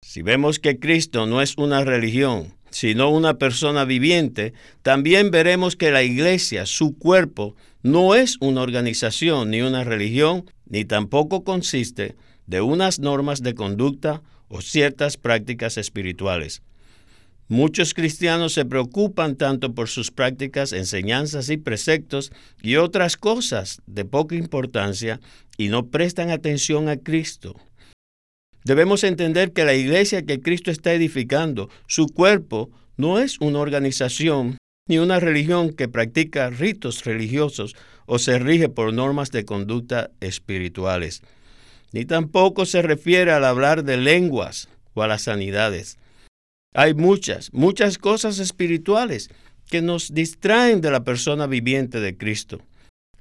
Si 0.00 0.22
vemos 0.22 0.58
que 0.58 0.78
Cristo 0.78 1.26
no 1.26 1.42
es 1.42 1.58
una 1.58 1.84
religión, 1.84 2.54
sino 2.70 3.10
una 3.10 3.34
persona 3.34 3.84
viviente, 3.84 4.54
también 4.80 5.30
veremos 5.30 5.76
que 5.76 5.90
la 5.90 6.02
iglesia, 6.02 6.64
su 6.64 6.96
cuerpo, 6.96 7.54
no 7.82 8.14
es 8.14 8.38
una 8.40 8.62
organización 8.62 9.50
ni 9.50 9.60
una 9.60 9.84
religión, 9.84 10.50
ni 10.64 10.86
tampoco 10.86 11.44
consiste 11.44 12.16
de 12.46 12.62
unas 12.62 12.98
normas 12.98 13.42
de 13.42 13.54
conducta 13.54 14.22
o 14.48 14.62
ciertas 14.62 15.18
prácticas 15.18 15.76
espirituales. 15.76 16.62
Muchos 17.48 17.94
cristianos 17.94 18.52
se 18.52 18.64
preocupan 18.64 19.36
tanto 19.36 19.74
por 19.74 19.88
sus 19.88 20.10
prácticas, 20.10 20.72
enseñanzas 20.72 21.48
y 21.48 21.56
preceptos 21.56 22.32
y 22.62 22.76
otras 22.76 23.16
cosas 23.16 23.80
de 23.86 24.04
poca 24.04 24.34
importancia 24.34 25.20
y 25.56 25.68
no 25.68 25.86
prestan 25.86 26.30
atención 26.30 26.88
a 26.88 26.96
Cristo, 26.96 27.56
Debemos 28.66 29.04
entender 29.04 29.52
que 29.52 29.64
la 29.64 29.74
iglesia 29.74 30.26
que 30.26 30.40
Cristo 30.40 30.72
está 30.72 30.92
edificando, 30.92 31.70
su 31.86 32.08
cuerpo, 32.08 32.68
no 32.96 33.20
es 33.20 33.40
una 33.40 33.60
organización 33.60 34.58
ni 34.88 34.98
una 34.98 35.20
religión 35.20 35.72
que 35.72 35.86
practica 35.86 36.50
ritos 36.50 37.04
religiosos 37.04 37.76
o 38.06 38.18
se 38.18 38.40
rige 38.40 38.68
por 38.68 38.92
normas 38.92 39.30
de 39.30 39.44
conducta 39.44 40.10
espirituales. 40.18 41.22
Ni 41.92 42.06
tampoco 42.06 42.66
se 42.66 42.82
refiere 42.82 43.30
al 43.30 43.44
hablar 43.44 43.84
de 43.84 43.98
lenguas 43.98 44.68
o 44.94 45.04
a 45.04 45.06
las 45.06 45.22
sanidades. 45.22 45.96
Hay 46.76 46.94
muchas, 46.94 47.52
muchas 47.52 47.98
cosas 47.98 48.38
espirituales 48.38 49.30
que 49.68 49.82
nos 49.82 50.14
distraen 50.14 50.80
de 50.80 50.90
la 50.90 51.02
persona 51.02 51.46
viviente 51.46 52.00
de 52.00 52.16
Cristo. 52.16 52.60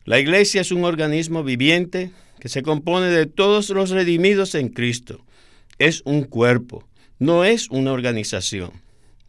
La 0.04 0.20
iglesia 0.20 0.62
es 0.62 0.72
un 0.72 0.84
organismo 0.84 1.44
viviente 1.44 2.12
que 2.40 2.50
se 2.50 2.62
compone 2.62 3.08
de 3.08 3.26
todos 3.26 3.70
los 3.72 3.90
redimidos 3.90 4.54
en 4.54 4.70
Cristo 4.70 5.26
es 5.80 6.02
un 6.06 6.24
cuerpo, 6.24 6.88
no 7.20 7.44
es 7.44 7.70
una 7.70 7.92
organización. 7.92 8.72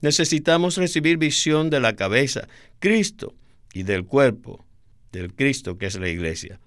Necesitamos 0.00 0.76
recibir 0.76 1.18
visión 1.18 1.70
de 1.70 1.80
la 1.80 1.96
cabeza, 1.96 2.48
Cristo, 2.78 3.34
y 3.72 3.82
del 3.82 4.04
cuerpo, 4.04 4.64
del 5.12 5.34
Cristo 5.34 5.78
que 5.78 5.86
es 5.86 5.98
la 5.98 6.08
iglesia. 6.08 6.60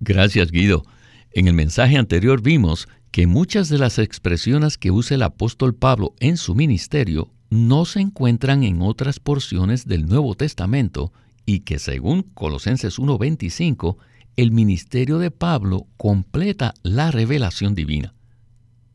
Gracias, 0.00 0.50
Guido. 0.50 0.84
En 1.32 1.48
el 1.48 1.54
mensaje 1.54 1.96
anterior 1.96 2.40
vimos 2.42 2.88
que 3.10 3.26
muchas 3.26 3.68
de 3.68 3.78
las 3.78 3.98
expresiones 3.98 4.78
que 4.78 4.90
usa 4.90 5.14
el 5.14 5.22
apóstol 5.22 5.74
Pablo 5.74 6.14
en 6.20 6.36
su 6.36 6.54
ministerio 6.54 7.32
no 7.50 7.84
se 7.84 8.00
encuentran 8.00 8.62
en 8.64 8.82
otras 8.82 9.20
porciones 9.20 9.86
del 9.86 10.06
Nuevo 10.06 10.34
Testamento 10.34 11.12
y 11.46 11.60
que 11.60 11.78
según 11.78 12.22
Colosenses 12.22 12.98
1.25, 12.98 13.96
el 14.36 14.50
ministerio 14.50 15.18
de 15.18 15.30
Pablo 15.30 15.86
completa 15.96 16.74
la 16.82 17.10
revelación 17.10 17.74
divina 17.74 18.16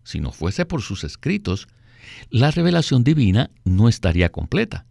si 0.04 0.20
no 0.20 0.32
fuese 0.32 0.66
por 0.66 0.82
sus 0.82 1.04
escritos, 1.04 1.68
la 2.30 2.52
revelación 2.52 3.04
divina 3.04 3.52
no 3.64 3.88
estaría 3.88 4.30
completa. 4.30 4.86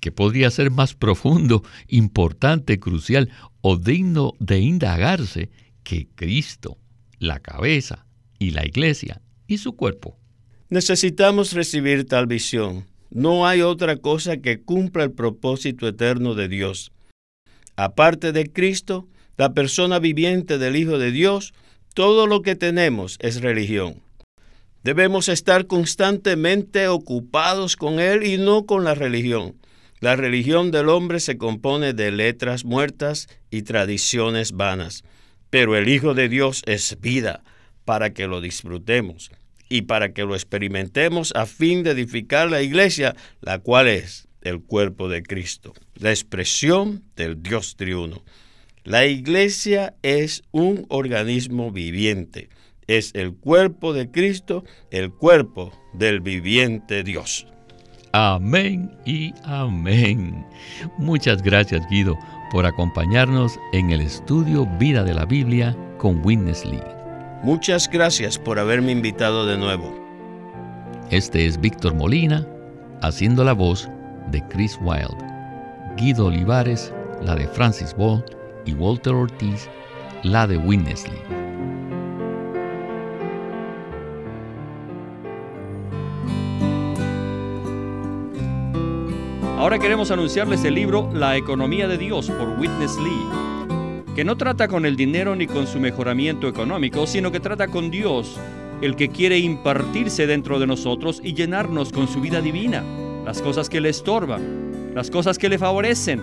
¿Qué 0.00 0.12
podría 0.12 0.50
ser 0.50 0.70
más 0.70 0.94
profundo, 0.94 1.62
importante, 1.88 2.78
crucial 2.78 3.30
o 3.60 3.76
digno 3.76 4.32
de 4.38 4.60
indagarse 4.60 5.50
que 5.82 6.08
Cristo, 6.14 6.78
la 7.18 7.40
cabeza 7.40 8.06
y 8.44 8.50
la 8.50 8.66
iglesia 8.66 9.20
y 9.46 9.58
su 9.58 9.74
cuerpo? 9.74 10.16
Necesitamos 10.68 11.52
recibir 11.52 12.06
tal 12.06 12.26
visión. 12.26 12.86
No 13.10 13.46
hay 13.46 13.62
otra 13.62 13.96
cosa 13.96 14.38
que 14.38 14.60
cumpla 14.60 15.04
el 15.04 15.12
propósito 15.12 15.86
eterno 15.88 16.34
de 16.34 16.48
Dios. 16.48 16.92
Aparte 17.76 18.32
de 18.32 18.52
Cristo, 18.52 19.08
la 19.36 19.52
persona 19.52 19.98
viviente 19.98 20.58
del 20.58 20.76
Hijo 20.76 20.98
de 20.98 21.10
Dios, 21.10 21.54
todo 21.94 22.26
lo 22.26 22.42
que 22.42 22.56
tenemos 22.56 23.18
es 23.20 23.40
religión. 23.40 24.02
Debemos 24.82 25.28
estar 25.28 25.66
constantemente 25.66 26.88
ocupados 26.88 27.76
con 27.76 28.00
Él 28.00 28.24
y 28.24 28.36
no 28.36 28.66
con 28.66 28.84
la 28.84 28.94
religión. 28.94 29.56
La 30.00 30.16
religión 30.16 30.70
del 30.70 30.88
hombre 30.88 31.20
se 31.20 31.38
compone 31.38 31.94
de 31.94 32.10
letras 32.10 32.64
muertas 32.64 33.28
y 33.50 33.62
tradiciones 33.62 34.52
vanas, 34.52 35.02
pero 35.50 35.76
el 35.76 35.88
Hijo 35.88 36.14
de 36.14 36.28
Dios 36.28 36.62
es 36.66 36.98
vida 37.00 37.42
para 37.84 38.12
que 38.12 38.26
lo 38.26 38.40
disfrutemos 38.40 39.30
y 39.68 39.82
para 39.82 40.12
que 40.12 40.24
lo 40.24 40.34
experimentemos 40.34 41.32
a 41.34 41.46
fin 41.46 41.82
de 41.82 41.90
edificar 41.90 42.50
la 42.50 42.62
iglesia, 42.62 43.16
la 43.40 43.58
cual 43.58 43.88
es 43.88 44.28
el 44.42 44.60
cuerpo 44.60 45.08
de 45.08 45.22
Cristo, 45.22 45.72
la 45.94 46.10
expresión 46.10 47.02
del 47.16 47.42
Dios 47.42 47.76
triuno. 47.76 48.22
La 48.84 49.06
iglesia 49.06 49.94
es 50.02 50.42
un 50.50 50.84
organismo 50.88 51.72
viviente 51.72 52.50
es 52.86 53.12
el 53.14 53.34
cuerpo 53.34 53.92
de 53.92 54.10
Cristo, 54.10 54.64
el 54.90 55.10
cuerpo 55.10 55.72
del 55.92 56.20
viviente 56.20 57.02
Dios. 57.02 57.46
Amén 58.12 58.90
y 59.04 59.34
amén. 59.44 60.46
Muchas 60.98 61.42
gracias 61.42 61.86
Guido 61.90 62.16
por 62.50 62.64
acompañarnos 62.64 63.58
en 63.72 63.90
el 63.90 64.00
estudio 64.00 64.66
Vida 64.78 65.02
de 65.02 65.14
la 65.14 65.24
Biblia 65.24 65.76
con 65.98 66.24
Witness 66.24 66.64
Lee. 66.64 66.93
Muchas 67.44 67.90
gracias 67.90 68.38
por 68.38 68.58
haberme 68.58 68.90
invitado 68.92 69.44
de 69.44 69.58
nuevo. 69.58 69.94
Este 71.10 71.44
es 71.44 71.60
Víctor 71.60 71.92
Molina 71.92 72.48
haciendo 73.02 73.44
la 73.44 73.52
voz 73.52 73.86
de 74.30 74.42
Chris 74.48 74.78
Wilde, 74.80 75.22
Guido 75.94 76.28
Olivares, 76.28 76.90
la 77.20 77.34
de 77.34 77.46
Francis 77.46 77.94
Ball 77.94 78.24
y 78.64 78.72
Walter 78.72 79.12
Ortiz, 79.12 79.68
la 80.22 80.46
de 80.46 80.56
Witness 80.56 81.06
Lee. 81.06 81.20
Ahora 89.58 89.78
queremos 89.78 90.10
anunciarles 90.10 90.64
el 90.64 90.76
libro 90.76 91.10
La 91.12 91.36
economía 91.36 91.86
de 91.88 91.98
Dios 91.98 92.30
por 92.30 92.58
Witness 92.58 92.96
Lee. 92.96 93.53
Que 94.14 94.24
no 94.24 94.36
trata 94.36 94.68
con 94.68 94.86
el 94.86 94.94
dinero 94.94 95.34
ni 95.34 95.46
con 95.46 95.66
su 95.66 95.80
mejoramiento 95.80 96.46
económico, 96.46 97.06
sino 97.06 97.32
que 97.32 97.40
trata 97.40 97.68
con 97.68 97.90
Dios, 97.90 98.38
el 98.80 98.94
que 98.94 99.08
quiere 99.08 99.38
impartirse 99.38 100.26
dentro 100.26 100.60
de 100.60 100.66
nosotros 100.66 101.20
y 101.22 101.34
llenarnos 101.34 101.90
con 101.90 102.06
su 102.06 102.20
vida 102.20 102.40
divina, 102.40 102.84
las 103.24 103.42
cosas 103.42 103.68
que 103.68 103.80
le 103.80 103.88
estorban, 103.88 104.92
las 104.94 105.10
cosas 105.10 105.36
que 105.36 105.48
le 105.48 105.58
favorecen. 105.58 106.22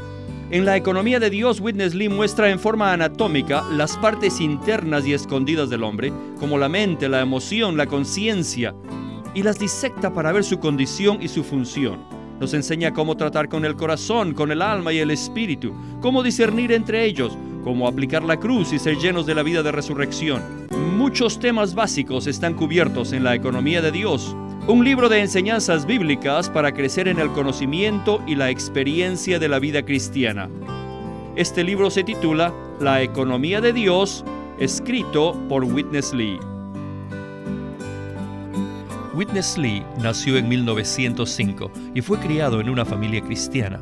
En 0.52 0.66
la 0.66 0.78
economía 0.78 1.20
de 1.20 1.30
Dios, 1.30 1.60
Witness 1.60 1.94
Lee 1.94 2.10
muestra 2.10 2.50
en 2.50 2.60
forma 2.60 2.94
anatómica 2.94 3.64
las 3.72 3.98
partes 3.98 4.40
internas 4.40 5.06
y 5.06 5.14
escondidas 5.14 5.70
del 5.70 5.84
hombre, 5.84 6.14
como 6.40 6.58
la 6.58 6.70
mente, 6.70 7.10
la 7.10 7.22
emoción, 7.22 7.78
la 7.78 7.88
conciencia, 7.88 8.74
y 9.34 9.44
las 9.44 9.60
disecta 9.60 10.14
para 10.14 10.32
ver 10.32 10.44
su 10.44 10.60
condición 10.60 11.22
y 11.22 11.28
su 11.28 11.44
función. 11.44 12.00
Nos 12.40 12.54
enseña 12.54 12.94
cómo 12.94 13.16
tratar 13.16 13.50
con 13.50 13.66
el 13.66 13.76
corazón, 13.76 14.34
con 14.34 14.52
el 14.52 14.62
alma 14.62 14.92
y 14.92 14.98
el 14.98 15.12
espíritu, 15.12 15.74
cómo 16.02 16.24
discernir 16.24 16.72
entre 16.72 17.06
ellos, 17.06 17.38
cómo 17.62 17.88
aplicar 17.88 18.24
la 18.24 18.38
cruz 18.38 18.74
y 18.74 18.80
ser 18.80 18.98
llenos 18.98 19.26
de 19.26 19.36
la 19.36 19.44
vida 19.44 19.64
de 19.64 19.72
resurrección. 19.72 20.42
Muchos 20.98 21.40
temas 21.40 21.74
básicos 21.74 22.28
están 22.28 22.54
cubiertos 22.54 23.14
en 23.14 23.24
la 23.24 23.36
economía 23.36 23.82
de 23.82 23.92
Dios, 23.92 24.36
un 24.68 24.84
libro 24.84 25.10
de 25.10 25.20
enseñanzas 25.20 25.86
bíblicas 25.86 26.50
para 26.50 26.72
crecer 26.72 27.08
en 27.08 27.20
el 27.20 27.32
conocimiento 27.32 28.22
y 28.28 28.36
la 28.36 28.50
experiencia 28.50 29.40
de 29.40 29.48
la 29.48 29.60
vida 29.60 29.84
cristiana. 29.84 30.50
Este 31.36 31.64
libro 31.64 31.90
se 31.90 32.04
titula 32.04 32.54
La 32.80 33.02
economía 33.02 33.62
de 33.62 33.74
Dios, 33.74 34.24
escrito 34.60 35.34
por 35.48 35.64
Witness 35.64 36.14
Lee. 36.14 36.40
Witness 39.14 39.58
Lee 39.58 39.84
nació 40.00 40.38
en 40.38 40.48
1905 40.48 41.72
y 41.96 42.02
fue 42.02 42.20
criado 42.20 42.62
en 42.62 42.70
una 42.70 42.86
familia 42.86 43.22
cristiana. 43.22 43.82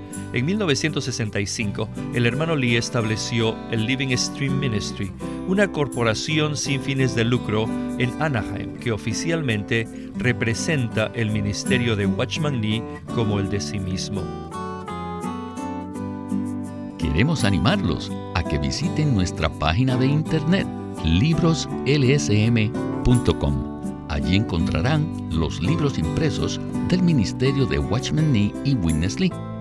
en 0.33 0.45
1965, 0.45 1.89
el 2.13 2.25
hermano 2.25 2.55
Lee 2.55 2.77
estableció 2.77 3.53
el 3.69 3.85
Living 3.85 4.15
Stream 4.15 4.59
Ministry, 4.59 5.11
una 5.47 5.69
corporación 5.69 6.55
sin 6.55 6.81
fines 6.81 7.15
de 7.15 7.25
lucro 7.25 7.65
en 7.97 8.09
Anaheim 8.21 8.77
que 8.77 8.93
oficialmente 8.93 9.89
representa 10.15 11.11
el 11.15 11.31
ministerio 11.31 11.97
de 11.97 12.05
Watchman 12.05 12.61
Lee 12.61 12.81
como 13.13 13.39
el 13.39 13.49
de 13.49 13.59
sí 13.59 13.77
mismo. 13.77 14.23
Queremos 16.97 17.43
animarlos 17.43 18.09
a 18.35 18.43
que 18.43 18.57
visiten 18.57 19.13
nuestra 19.13 19.49
página 19.49 19.97
de 19.97 20.05
internet 20.05 20.65
libroslsm.com. 21.03 23.71
Allí 24.07 24.37
encontrarán 24.37 25.27
los 25.29 25.61
libros 25.61 25.97
impresos 25.97 26.61
del 26.87 27.03
ministerio 27.03 27.65
de 27.65 27.79
Watchman 27.79 28.31
Nee 28.31 28.53
y 28.63 28.75
Witness 28.75 29.19
Lee 29.19 29.33